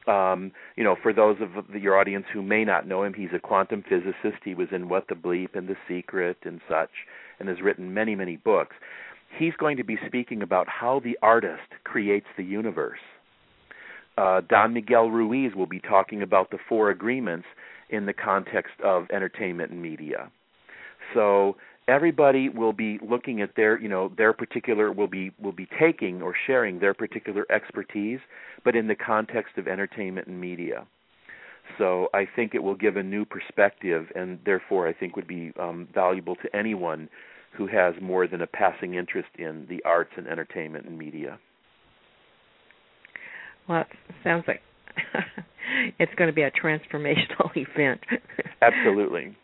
[0.06, 3.30] um, you know, for those of the, your audience who may not know him, he's
[3.34, 4.40] a quantum physicist.
[4.44, 6.90] He was in What the Bleep and The Secret and such,
[7.40, 8.76] and has written many, many books
[9.38, 13.00] he's going to be speaking about how the artist creates the universe.
[14.18, 17.46] Uh, Don Miguel Ruiz will be talking about the four agreements
[17.90, 20.30] in the context of entertainment and media.
[21.14, 21.56] So
[21.86, 26.22] everybody will be looking at their, you know, their particular will be will be taking
[26.22, 28.20] or sharing their particular expertise,
[28.64, 30.86] but in the context of entertainment and media.
[31.78, 35.52] So I think it will give a new perspective, and therefore I think would be
[35.60, 37.08] um, valuable to anyone
[37.56, 41.38] who has more than a passing interest in the arts and entertainment and media.
[43.68, 44.60] Well, it sounds like
[45.98, 48.00] it's going to be a transformational event.
[48.62, 49.36] Absolutely.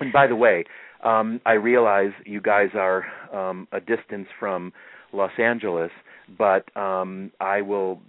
[0.00, 0.64] And by the way,
[1.04, 4.72] um, I realize you guys are um, a distance from
[5.12, 5.90] Los Angeles,
[6.36, 8.00] but um, I will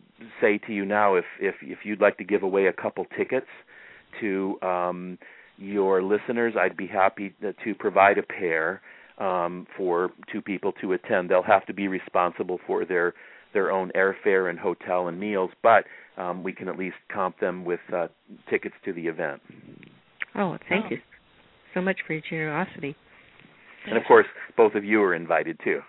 [0.42, 3.48] say to you now, if if if you'd like to give away a couple tickets
[4.20, 5.18] to um,
[5.58, 8.82] your listeners, I'd be happy to provide a pair
[9.20, 11.30] um, for two people to attend.
[11.30, 13.14] They'll have to be responsible for their
[13.54, 15.84] their own airfare and hotel and meals, but
[16.18, 18.08] um, we can at least comp them with uh,
[18.48, 19.42] tickets to the event.
[20.36, 20.90] Oh, thank oh.
[20.92, 20.98] you
[21.74, 22.96] so much for your generosity.
[23.88, 25.80] And of course, both of you are invited too.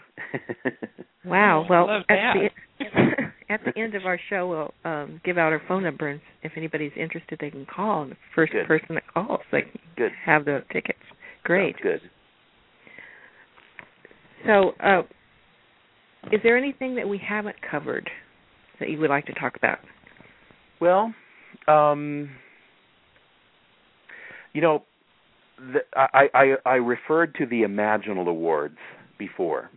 [1.25, 1.67] wow.
[1.69, 2.49] Well, at the,
[3.51, 6.53] at the end of our show, we'll um, give out our phone number, and if
[6.57, 8.03] anybody's interested, they can call.
[8.03, 8.67] And the first good.
[8.67, 10.13] person that calls, they can good.
[10.25, 10.99] have the tickets.
[11.45, 11.75] Great.
[11.77, 12.11] Sounds good.
[14.47, 15.03] So, uh,
[16.33, 18.09] is there anything that we haven't covered
[18.79, 19.79] that you would like to talk about?
[20.81, 21.15] Well,
[21.69, 22.31] um,
[24.53, 24.85] you know,
[25.59, 28.79] the, I, I, I referred to the Imaginal Awards
[29.19, 29.71] before,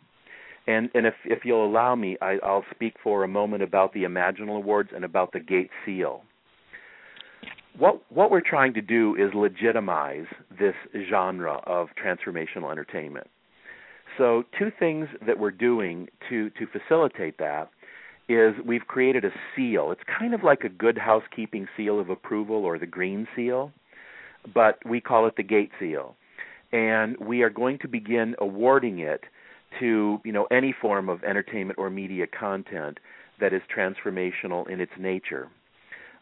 [0.66, 4.04] and and if if you'll allow me, I, I'll speak for a moment about the
[4.04, 6.24] Imaginal Awards and about the Gate Seal.
[7.78, 10.26] What what we're trying to do is legitimize
[10.58, 10.76] this
[11.10, 13.28] genre of transformational entertainment.
[14.18, 17.70] So, two things that we're doing to to facilitate that
[18.30, 19.92] is we've created a seal.
[19.92, 23.72] It's kind of like a good housekeeping seal of approval or the green seal,
[24.54, 26.16] but we call it the gate seal.
[26.72, 29.22] And we are going to begin awarding it
[29.80, 33.00] to, you know, any form of entertainment or media content
[33.40, 35.50] that is transformational in its nature.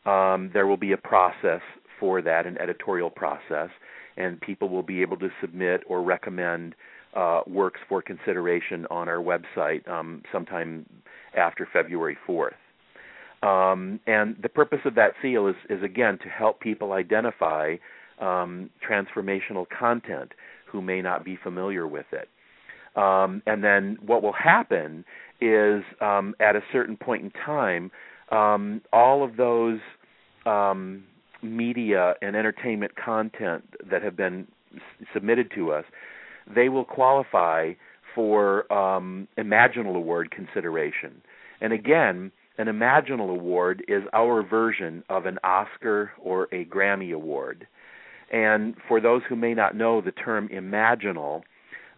[0.05, 1.61] Um, there will be a process
[1.99, 3.69] for that, an editorial process,
[4.17, 6.75] and people will be able to submit or recommend
[7.15, 10.85] uh, works for consideration on our website um, sometime
[11.35, 12.51] after February 4th.
[13.43, 17.77] Um, and the purpose of that seal is, is again to help people identify
[18.19, 20.33] um, transformational content
[20.67, 22.29] who may not be familiar with it.
[22.95, 25.05] Um, and then what will happen
[25.39, 27.91] is um, at a certain point in time,
[28.31, 29.79] um, all of those
[30.45, 31.03] um,
[31.41, 35.85] media and entertainment content that have been s- submitted to us
[36.53, 37.73] they will qualify
[38.13, 41.21] for um, Imaginal Award consideration.
[41.61, 47.67] And again, an Imaginal Award is our version of an Oscar or a Grammy Award.
[48.31, 51.43] And for those who may not know the term imaginal,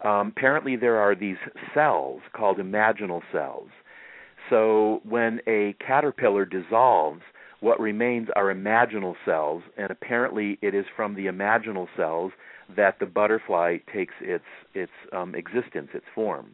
[0.04, 1.38] um, apparently there are these
[1.74, 3.70] cells called imaginal cells.
[4.50, 7.22] So when a caterpillar dissolves,
[7.64, 12.34] what remains are imaginal cells, and apparently it is from the imaginal cells
[12.76, 14.44] that the butterfly takes its
[14.74, 16.54] its um, existence, its form.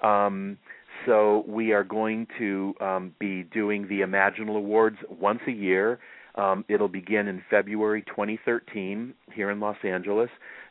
[0.00, 0.58] Um,
[1.06, 5.98] so we are going to um, be doing the Imaginal Awards once a year.
[6.36, 10.30] Um, it'll begin in February 2013 here in Los Angeles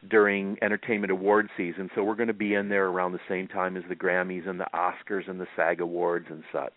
[0.10, 1.90] during Entertainment Award season.
[1.94, 4.60] So we're going to be in there around the same time as the Grammys and
[4.60, 6.74] the Oscars and the SAG Awards and such.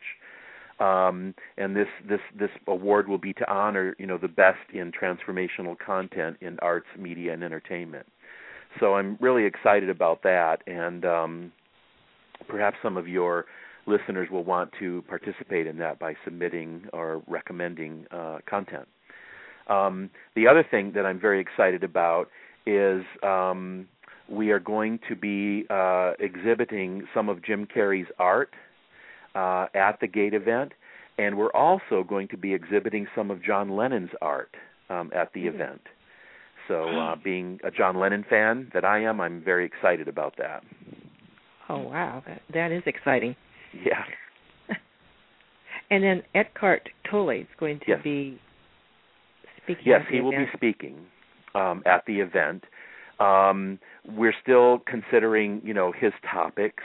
[0.80, 4.90] Um, and this this this award will be to honor you know the best in
[4.90, 8.06] transformational content in arts, media, and entertainment.
[8.80, 11.52] So I'm really excited about that, and um,
[12.48, 13.46] perhaps some of your
[13.86, 18.88] listeners will want to participate in that by submitting or recommending uh, content.
[19.68, 22.28] Um, the other thing that I'm very excited about
[22.66, 23.86] is um,
[24.28, 28.50] we are going to be uh, exhibiting some of Jim Carrey's art
[29.34, 30.72] uh, at the Gate event,
[31.18, 34.54] and we're also going to be exhibiting some of John Lennon's art
[34.90, 35.56] um, at the mm-hmm.
[35.56, 35.80] event.
[36.68, 40.62] So, uh, being a John Lennon fan that I am, I'm very excited about that.
[41.68, 43.36] Oh wow, that that is exciting.
[43.74, 44.04] Yeah.
[45.90, 48.00] and then Eckhart Tolle is going to yes.
[48.02, 48.40] be
[49.62, 49.84] speaking.
[49.84, 50.96] Yes, he will be speaking
[51.54, 52.64] um, at the event.
[53.20, 56.82] Um, we're still considering, you know, his topics.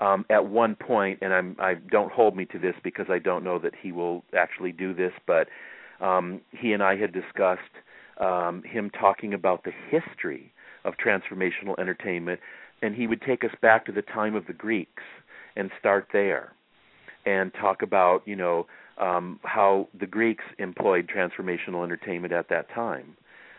[0.00, 3.44] Um, at one point, and I'm, I don't hold me to this because I don't
[3.44, 5.46] know that he will actually do this, but
[6.00, 7.60] um, he and I had discussed
[8.18, 10.52] um, him talking about the history
[10.84, 12.40] of transformational entertainment,
[12.80, 15.02] and he would take us back to the time of the Greeks
[15.56, 16.52] and start there
[17.26, 18.66] and talk about you know
[18.98, 23.16] um, how the Greeks employed transformational entertainment at that time,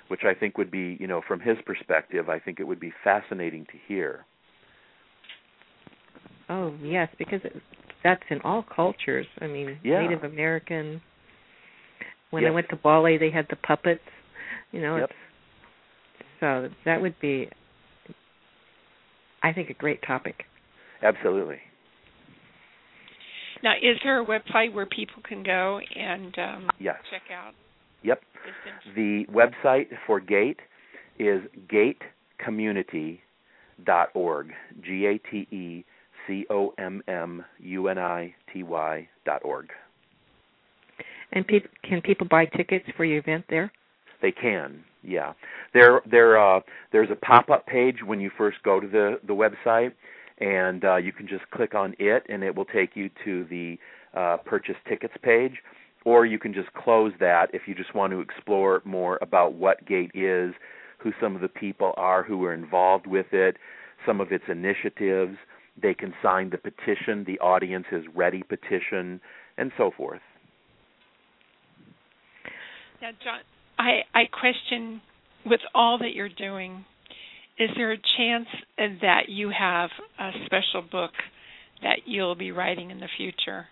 [0.08, 2.94] which I think would be you know from his perspective, I think it would be
[3.04, 4.26] fascinating to hear.
[6.52, 7.54] Oh yes, because it,
[8.04, 9.26] that's in all cultures.
[9.40, 10.02] I mean, yeah.
[10.02, 11.02] Native American.
[12.30, 12.52] When yes.
[12.52, 14.02] I went to Bali, they had the puppets.
[14.74, 15.10] You know, yep.
[15.10, 15.18] it's,
[16.42, 17.48] so that would be,
[19.42, 20.44] I think, a great topic.
[21.02, 21.60] Absolutely.
[23.64, 26.98] Now, is there a website where people can go and um, yes.
[27.10, 27.54] check out?
[28.04, 28.22] Yep.
[28.96, 30.60] The website for GATE
[31.18, 31.40] is
[32.46, 34.48] gatecommunity.org.
[34.84, 35.86] G A T E
[36.28, 39.70] C O M M U N I T Y dot org.
[41.32, 43.72] And pe- can people buy tickets for your event there?
[44.22, 45.34] They can, yeah.
[45.74, 46.60] There, there, uh,
[46.92, 49.94] there's a pop-up page when you first go to the the website,
[50.40, 53.78] and uh, you can just click on it, and it will take you to the
[54.16, 55.54] uh, purchase tickets page.
[56.04, 59.86] Or you can just close that if you just want to explore more about what
[59.86, 60.54] Gate is,
[60.98, 63.58] who some of the people are who are involved with it,
[64.06, 65.38] some of its initiatives.
[65.82, 69.22] They can sign the petition, the audience is ready petition,
[69.58, 70.22] and so forth.
[73.02, 73.40] Now, John,
[73.80, 75.02] I I question
[75.46, 76.86] with all that you're doing,
[77.58, 78.48] is there a chance
[78.78, 81.12] that you have a special book
[81.82, 83.66] that you'll be writing in the future?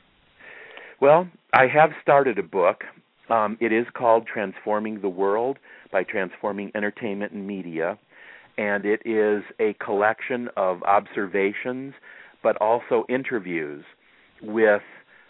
[0.99, 2.83] Well, I have started a book.
[3.29, 5.57] Um, it is called Transforming the World
[5.91, 7.97] by Transforming Entertainment and Media,
[8.59, 11.93] and it is a collection of observations,
[12.43, 13.85] but also interviews
[14.43, 14.81] with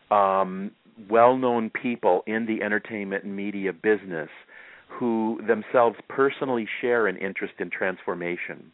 [0.10, 0.72] um,
[1.08, 4.30] well known people in the entertainment and media business
[4.88, 8.72] who themselves personally share an interest in transformation.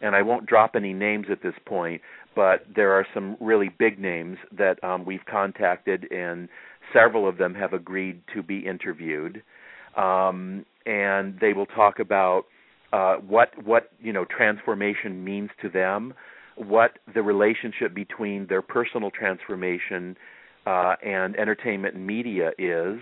[0.00, 2.00] And I won't drop any names at this point,
[2.36, 6.48] but there are some really big names that um, we've contacted, and
[6.92, 9.42] several of them have agreed to be interviewed.
[9.96, 12.44] Um, and they will talk about
[12.92, 16.14] uh, what what you know transformation means to them,
[16.56, 20.16] what the relationship between their personal transformation
[20.66, 22.98] uh, and entertainment and media is,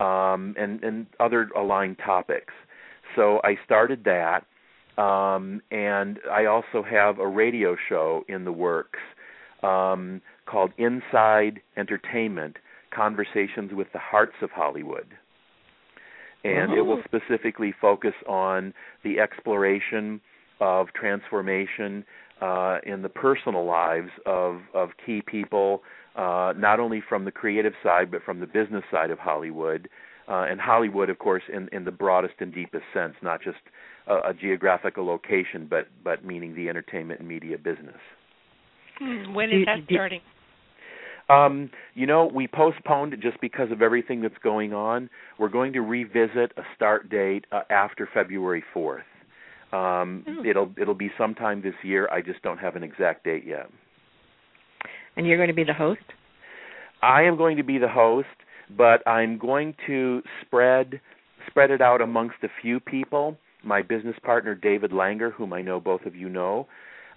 [0.00, 2.52] um, and and other aligned topics.
[3.16, 4.46] So I started that,
[5.02, 9.00] um, and I also have a radio show in the works
[9.62, 12.56] um, called Inside Entertainment:
[12.94, 15.06] Conversations with the Hearts of Hollywood.
[16.42, 18.72] And it will specifically focus on
[19.04, 20.20] the exploration
[20.60, 22.04] of transformation
[22.40, 25.82] uh, in the personal lives of, of key people
[26.16, 29.88] uh, not only from the creative side but from the business side of Hollywood.
[30.28, 33.58] Uh, and Hollywood, of course, in, in the broadest and deepest sense, not just
[34.06, 37.98] a, a geographical location, but but meaning the entertainment and media business.
[38.98, 40.20] Hmm, when is that starting?
[41.30, 45.08] Um, you know, we postponed it just because of everything that's going on.
[45.38, 49.02] We're going to revisit a start date uh, after February 4th.
[49.72, 50.44] Um, oh.
[50.44, 52.08] It'll it'll be sometime this year.
[52.10, 53.70] I just don't have an exact date yet.
[55.16, 56.00] And you're going to be the host?
[57.02, 58.26] I am going to be the host,
[58.76, 61.00] but I'm going to spread
[61.46, 63.36] spread it out amongst a few people.
[63.62, 66.66] My business partner David Langer, whom I know both of you know,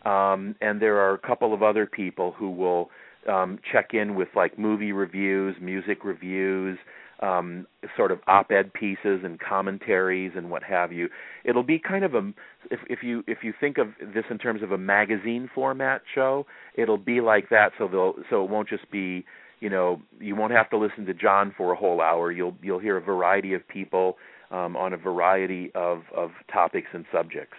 [0.06, 2.90] um, and there are a couple of other people who will
[3.28, 6.78] um, check in with like movie reviews, music reviews,
[7.22, 7.66] um,
[7.96, 11.08] sort of op-ed pieces and commentaries and what have you.
[11.46, 12.32] It'll be kind of a
[12.70, 16.46] if, if you if you think of this in terms of a magazine format show,
[16.76, 17.72] it'll be like that.
[17.78, 19.26] So they'll so it won't just be
[19.60, 22.32] you know you won't have to listen to John for a whole hour.
[22.32, 24.18] You'll you'll hear a variety of people
[24.52, 27.58] um, on a variety of of topics and subjects.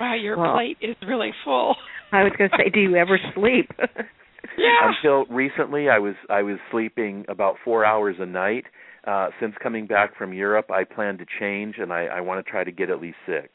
[0.00, 1.76] Wow, your Well- plate is really full.
[2.12, 3.70] I was going to say, do you ever sleep?
[4.58, 4.90] Yeah.
[4.96, 8.64] Until recently, I was I was sleeping about four hours a night.
[9.06, 12.50] Uh, since coming back from Europe, I plan to change, and I, I want to
[12.50, 13.48] try to get at least six.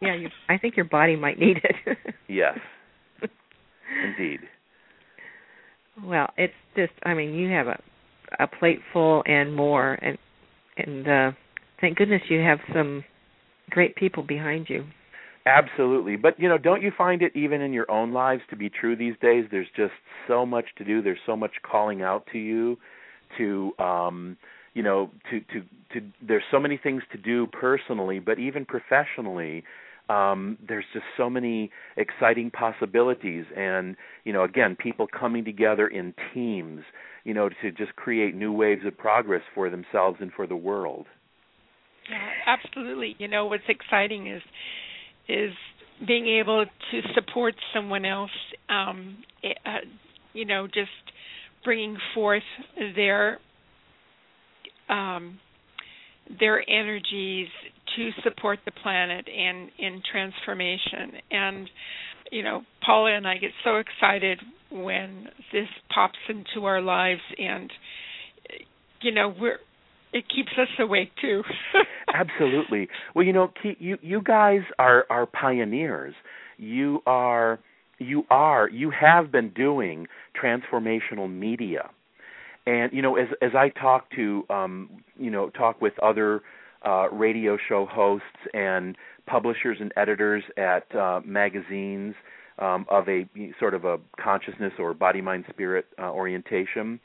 [0.00, 1.96] yeah, you, I think your body might need it.
[2.28, 2.58] Yes,
[4.04, 4.38] indeed.
[6.04, 7.82] Well, it's just I mean, you have a
[8.38, 10.16] a plate full and more and
[10.76, 11.32] and uh
[11.80, 13.02] thank goodness you have some
[13.70, 14.84] great people behind you.
[15.46, 16.16] Absolutely.
[16.16, 18.94] But you know, don't you find it even in your own lives to be true
[18.94, 19.46] these days?
[19.50, 19.92] There's just
[20.28, 21.02] so much to do.
[21.02, 22.76] There's so much calling out to you
[23.38, 24.36] to um
[24.74, 25.60] you know, to to
[25.94, 29.64] to there's so many things to do personally, but even professionally,
[30.10, 36.12] um there's just so many exciting possibilities and you know, again, people coming together in
[36.34, 36.82] teams,
[37.24, 41.06] you know, to just create new waves of progress for themselves and for the world.
[42.10, 43.16] Yeah, absolutely.
[43.18, 44.42] You know what's exciting is
[45.30, 45.52] is
[46.06, 48.30] being able to support someone else.
[48.68, 49.78] Um, eh, uh,
[50.32, 50.90] you know, just
[51.64, 52.42] bringing forth
[52.96, 53.38] their
[54.88, 55.38] um,
[56.38, 57.48] their energies
[57.96, 61.20] to support the planet and in transformation.
[61.30, 61.68] And
[62.30, 64.38] you know, Paula and I get so excited
[64.70, 67.70] when this pops into our lives, and
[69.02, 69.58] you know, we're
[70.12, 71.42] it keeps us awake too.
[72.14, 72.88] Absolutely.
[73.14, 76.14] Well, you know, you you guys are are pioneers.
[76.58, 77.60] You are
[77.98, 80.06] you are you have been doing
[80.42, 81.90] transformational media.
[82.66, 86.42] And you know, as as I talk to um, you know, talk with other
[86.84, 88.96] uh, radio show hosts and
[89.26, 92.14] publishers and editors at uh, magazines
[92.58, 93.26] um, of a
[93.58, 97.00] sort of a consciousness or body mind spirit uh, orientation,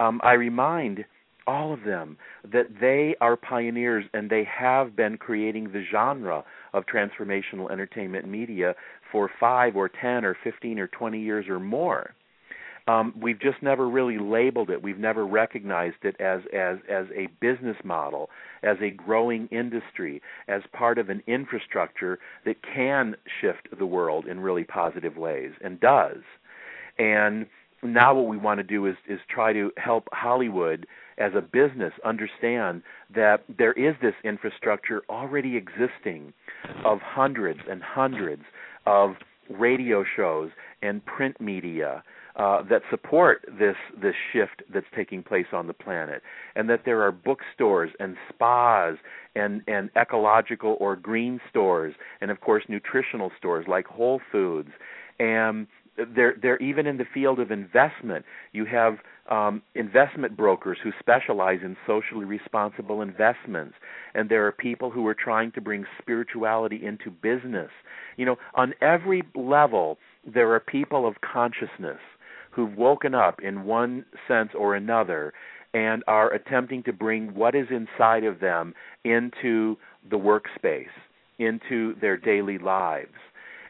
[0.00, 1.04] um, I remind
[1.48, 2.18] all of them
[2.52, 6.44] that they are pioneers and they have been creating the genre
[6.74, 8.74] of transformational entertainment media
[9.10, 12.14] for five or ten or fifteen or twenty years or more.
[12.86, 14.82] Um, we've just never really labeled it.
[14.82, 18.30] We've never recognized it as as as a business model,
[18.62, 24.40] as a growing industry, as part of an infrastructure that can shift the world in
[24.40, 26.22] really positive ways and does.
[26.98, 27.46] And
[27.82, 30.86] now what we want to do is is try to help Hollywood
[31.18, 32.82] as a business understand
[33.14, 36.32] that there is this infrastructure already existing
[36.84, 38.42] of hundreds and hundreds
[38.86, 39.16] of
[39.50, 40.50] radio shows
[40.82, 42.02] and print media
[42.36, 46.22] uh, that support this this shift that's taking place on the planet,
[46.54, 48.96] and that there are bookstores and spas
[49.34, 54.70] and and ecological or green stores, and of course nutritional stores like Whole Foods,
[55.18, 55.66] and
[56.14, 58.24] they're they're even in the field of investment.
[58.52, 58.98] You have
[59.30, 63.74] um, investment brokers who specialize in socially responsible investments,
[64.14, 67.70] and there are people who are trying to bring spirituality into business.
[68.16, 72.00] You know, on every level, there are people of consciousness
[72.50, 75.32] who've woken up in one sense or another
[75.74, 78.74] and are attempting to bring what is inside of them
[79.04, 79.76] into
[80.10, 80.86] the workspace,
[81.38, 83.14] into their daily lives.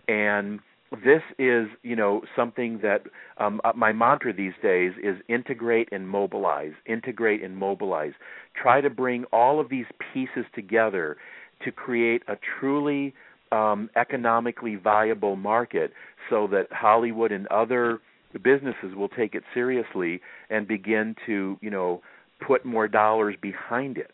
[0.06, 0.60] And
[0.90, 3.02] this is, you know, something that
[3.36, 8.12] um, uh, my mantra these days is integrate and mobilize, integrate and mobilize.
[8.60, 11.16] Try to bring all of these pieces together
[11.64, 13.14] to create a truly
[13.52, 15.92] um, economically viable market
[16.30, 18.00] so that Hollywood and other
[18.42, 20.20] businesses will take it seriously
[20.50, 22.02] and begin to, you know,
[22.46, 24.12] put more dollars behind it.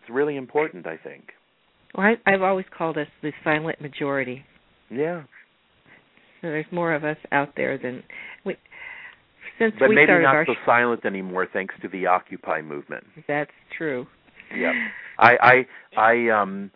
[0.00, 1.28] It's really important, I think.
[1.94, 4.44] Well, I, I've always called us the silent majority.
[4.90, 5.22] Yeah.
[6.40, 8.02] So there's more of us out there than
[8.44, 8.56] we.
[9.58, 13.04] Since But we maybe started not our so silent anymore thanks to the Occupy movement.
[13.28, 14.06] That's true.
[14.56, 14.72] Yep.
[15.18, 15.66] I
[15.96, 16.70] I I um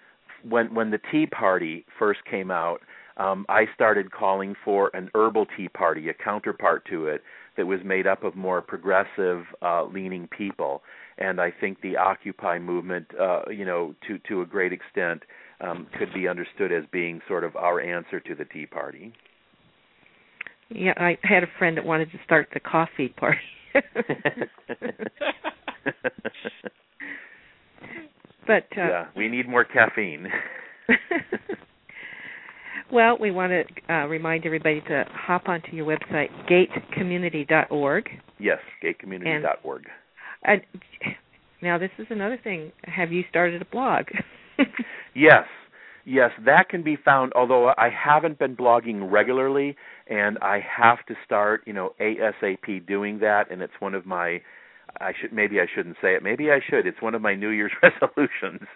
[0.49, 2.81] when when the Tea Party first came out,
[3.17, 7.23] um I started calling for an herbal tea party, a counterpart to it
[7.57, 10.83] that was made up of more progressive uh leaning people.
[11.17, 15.23] And I think the Occupy movement uh you know to to a great extent
[15.62, 19.15] um could be understood as being sort of our answer to the Tea Party.
[20.71, 23.39] Yeah, I had a friend that wanted to start the coffee party.
[28.47, 30.29] but uh, yeah, we need more caffeine.
[32.93, 38.09] well, we want to uh, remind everybody to hop onto your website, gatecommunity.org.
[38.39, 39.85] yes, gatecommunity.org.
[40.45, 40.62] I,
[41.62, 42.73] now this is another thing.
[42.85, 44.05] Have you started a blog?
[45.15, 45.47] yes,
[46.05, 47.33] yes, that can be found.
[47.35, 49.77] Although I haven't been blogging regularly,
[50.07, 54.41] and I have to start, you know, ASAP doing that, and it's one of my.
[55.01, 56.23] I should maybe I shouldn't say it.
[56.23, 56.87] Maybe I should.
[56.87, 58.69] It's one of my New Year's resolutions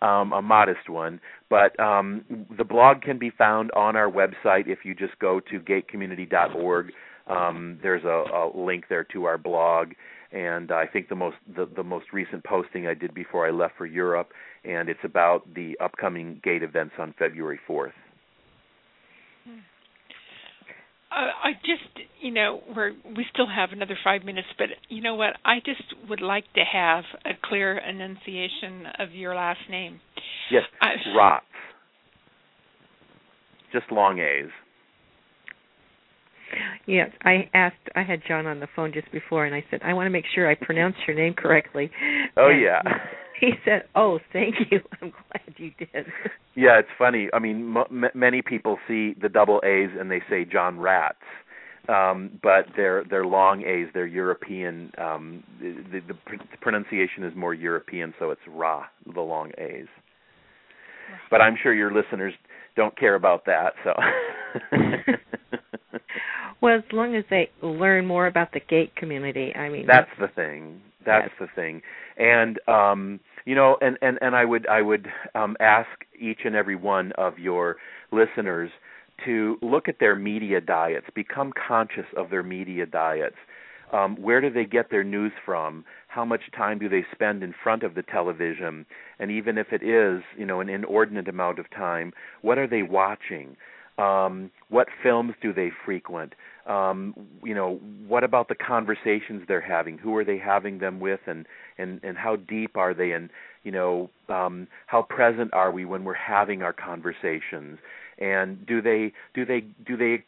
[0.00, 1.20] um, a modest one.
[1.50, 2.24] But um,
[2.56, 6.92] the blog can be found on our website if you just go to gatecommunity.org.
[7.26, 9.88] Um, there's a, a link there to our blog,
[10.32, 13.76] and I think the most the, the most recent posting I did before I left
[13.76, 14.30] for Europe,
[14.64, 17.92] and it's about the upcoming Gate events on February 4th.
[21.10, 25.14] Uh, I just, you know, we're we still have another five minutes, but you know
[25.14, 25.34] what?
[25.44, 30.00] I just would like to have a clear enunciation of your last name.
[30.50, 31.40] Yes, I, Rotz.
[33.72, 34.50] Just long A's.
[36.86, 37.76] Yes, I asked.
[37.94, 40.24] I had John on the phone just before, and I said, "I want to make
[40.34, 41.90] sure I pronounce your name correctly."
[42.36, 42.82] Oh and yeah.
[43.40, 44.80] He said, "Oh, thank you.
[45.02, 46.06] I'm glad you did."
[46.54, 47.28] Yeah, it's funny.
[47.32, 51.16] I mean, m- many people see the double A's and they say John Ratz,
[51.88, 53.88] um, but they're they're long A's.
[53.94, 54.92] They're European.
[54.98, 59.86] Um, the, the, the pronunciation is more European, so it's Ra, the long A's.
[61.30, 62.34] But I'm sure your listeners
[62.76, 63.72] don't care about that.
[63.84, 63.94] So.
[66.60, 69.86] well, as long as they learn more about the gate community, I mean.
[69.86, 70.80] That's the thing.
[71.08, 71.48] That's yes.
[71.48, 71.82] the thing.
[72.16, 75.88] And um you know and and and I would I would um ask
[76.18, 77.76] each and every one of your
[78.12, 78.70] listeners
[79.24, 83.36] to look at their media diets, become conscious of their media diets.
[83.92, 85.84] Um, where do they get their news from?
[86.08, 88.84] How much time do they spend in front of the television?
[89.18, 92.82] And even if it is, you know, an inordinate amount of time, what are they
[92.82, 93.56] watching?
[93.98, 96.34] Um, what films do they frequent?
[96.68, 99.96] um, you know, what about the conversations they're having?
[99.96, 101.46] Who are they having them with, and
[101.78, 103.30] and and how deep are they, and
[103.64, 107.78] you know, um, how present are we when we're having our conversations?
[108.18, 110.24] And do they do they do they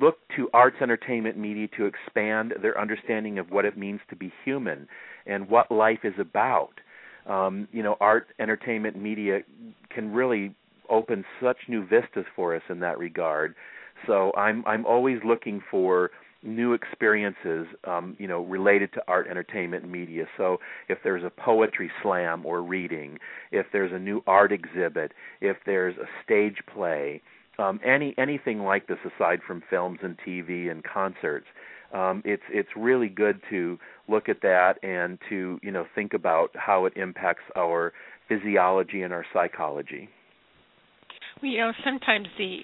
[0.00, 4.32] look to arts entertainment media to expand their understanding of what it means to be
[4.44, 4.88] human
[5.26, 6.72] and what life is about?
[7.26, 9.40] Um, you know, art entertainment media
[9.90, 10.54] can really
[10.92, 13.54] open such new vistas for us in that regard
[14.06, 16.10] so I'm I'm always looking for
[16.44, 20.26] new experiences, um, you know, related to art, entertainment, and media.
[20.36, 23.18] So if there's a poetry slam or reading,
[23.52, 27.22] if there's a new art exhibit, if there's a stage play,
[27.58, 31.46] um, any anything like this aside from films and TV and concerts,
[31.92, 33.78] um, it's it's really good to
[34.08, 37.92] look at that and to you know think about how it impacts our
[38.28, 40.08] physiology and our psychology.
[41.42, 42.58] You know, sometimes the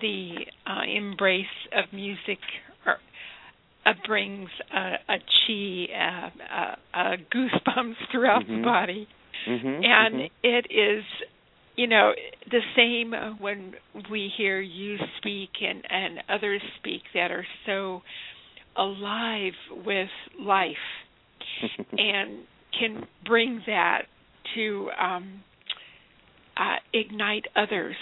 [0.00, 0.34] the
[0.66, 2.38] uh, embrace of music
[2.86, 2.96] or,
[3.86, 8.58] uh, brings a, a chi, uh, uh, goosebumps throughout mm-hmm.
[8.58, 9.08] the body,
[9.48, 9.66] mm-hmm.
[9.66, 10.26] and mm-hmm.
[10.42, 11.04] it is,
[11.76, 12.12] you know,
[12.50, 13.74] the same when
[14.10, 18.02] we hear you speak and and others speak that are so
[18.76, 19.54] alive
[19.84, 20.76] with life,
[21.92, 22.40] and
[22.78, 24.02] can bring that
[24.54, 25.42] to um,
[26.60, 27.96] uh, ignite others.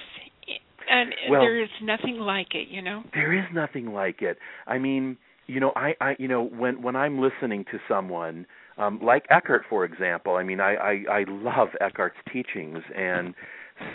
[0.91, 3.03] And well, there is nothing like it you know?
[3.15, 4.39] There is nothing like it.
[4.67, 8.47] I mean you know i i you know when when i'm listening to someone
[8.77, 13.35] um like eckhart for example i mean i i i love eckhart's teachings and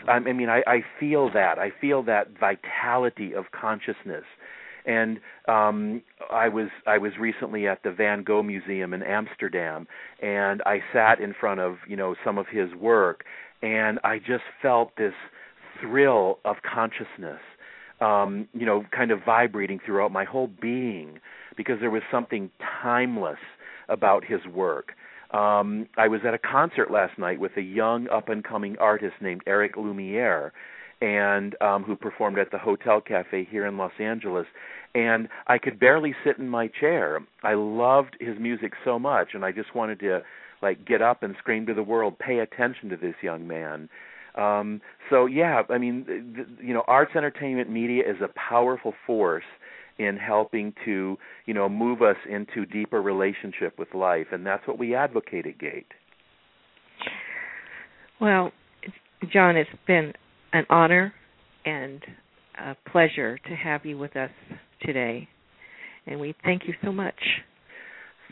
[0.08, 1.60] i mean i i feel that.
[1.60, 4.24] I feel that vitality of consciousness.
[4.86, 6.02] And um
[6.32, 9.88] i was i was recently at the van gogh museum in amsterdam
[10.22, 13.24] and i sat in front of you know some of his work
[13.64, 15.14] and i just felt this
[15.84, 17.40] thrill of consciousness,
[18.02, 21.20] um, you know, kind of vibrating throughout my whole being
[21.56, 22.50] because there was something
[22.82, 23.40] timeless
[23.90, 24.94] about his work.
[25.32, 29.16] Um, I was at a concert last night with a young up and coming artist
[29.22, 30.54] named Eric Lumiere
[31.02, 34.46] and um who performed at the Hotel Cafe here in Los Angeles
[34.96, 37.20] and I could barely sit in my chair.
[37.44, 40.22] I loved his music so much and I just wanted to
[40.64, 43.90] like get up and scream to the world, pay attention to this young man.
[44.36, 49.44] Um, so yeah, I mean, the, you know, arts, entertainment, media is a powerful force
[50.00, 54.80] in helping to you know move us into deeper relationship with life, and that's what
[54.80, 55.86] we advocate at Gate.
[58.20, 58.52] Well,
[59.32, 60.14] John, it's been
[60.54, 61.14] an honor
[61.66, 62.02] and
[62.60, 64.32] a pleasure to have you with us
[64.82, 65.28] today,
[66.08, 67.14] and we thank you so much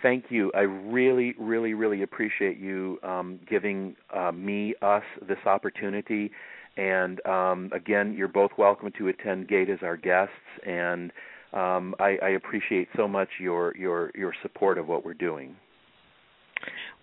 [0.01, 0.51] thank you.
[0.55, 6.31] I really, really, really appreciate you um, giving uh, me, us, this opportunity.
[6.77, 10.33] And um, again, you're both welcome to attend Gate as our guests.
[10.65, 11.11] And
[11.53, 15.53] um, I, I, appreciate so much your your your support of what we're doing.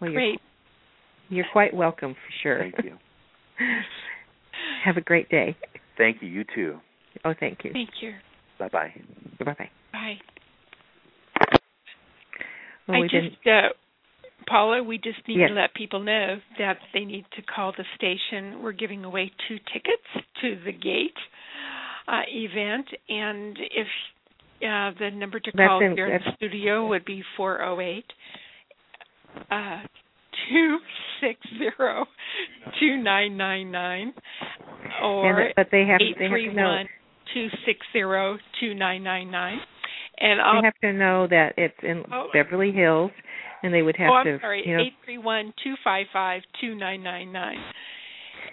[0.01, 0.40] Well, Great.
[1.28, 2.59] You're, you're quite welcome for sure.
[2.61, 2.96] Thank you.
[4.84, 5.55] Have a great day.
[5.99, 6.28] Thank you.
[6.28, 6.78] You too.
[7.26, 7.72] Oh, thank you.
[7.74, 8.12] Thank you.
[8.59, 8.94] Bye bye.
[9.38, 9.70] Bye bye.
[9.92, 10.18] Bye.
[12.89, 13.68] Well, I just, uh,
[14.47, 15.51] Paula, we just need Yes.
[15.51, 18.62] to let people know that they need to call the station.
[18.62, 20.07] We're giving away two tickets
[20.41, 21.16] to the Gate
[22.09, 23.86] uh, event, and if
[24.62, 28.07] uh, the number to call in- here in the studio would be four zero eight
[29.51, 29.82] uh,
[30.49, 30.78] two
[31.20, 32.07] six zero
[32.80, 34.14] two nine nine nine,
[35.03, 36.86] or and, but they have eight three one
[37.34, 39.59] two six zero two nine nine nine.
[40.20, 42.28] And they I'll have to know that it's in Oh.
[42.32, 43.10] Beverly Hills,
[43.62, 44.82] and they would have oh, I'm to sorry, you know.
[44.82, 47.58] eight three one two five five two nine nine nine.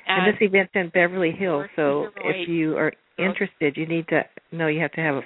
[0.07, 3.85] and this event's in Beverly Hills, so four zero eight if you are interested, you
[3.85, 5.21] need to know you have to have a,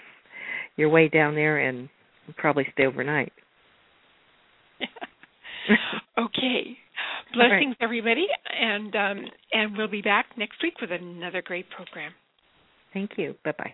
[0.78, 1.90] your way down there and
[2.38, 3.34] probably stay overnight.
[6.18, 6.78] okay.
[7.34, 8.28] Blessings, everybody,
[8.60, 12.12] and um, and we'll be back next week with another great program.
[12.94, 13.36] Thank you.
[13.44, 13.74] Bye bye.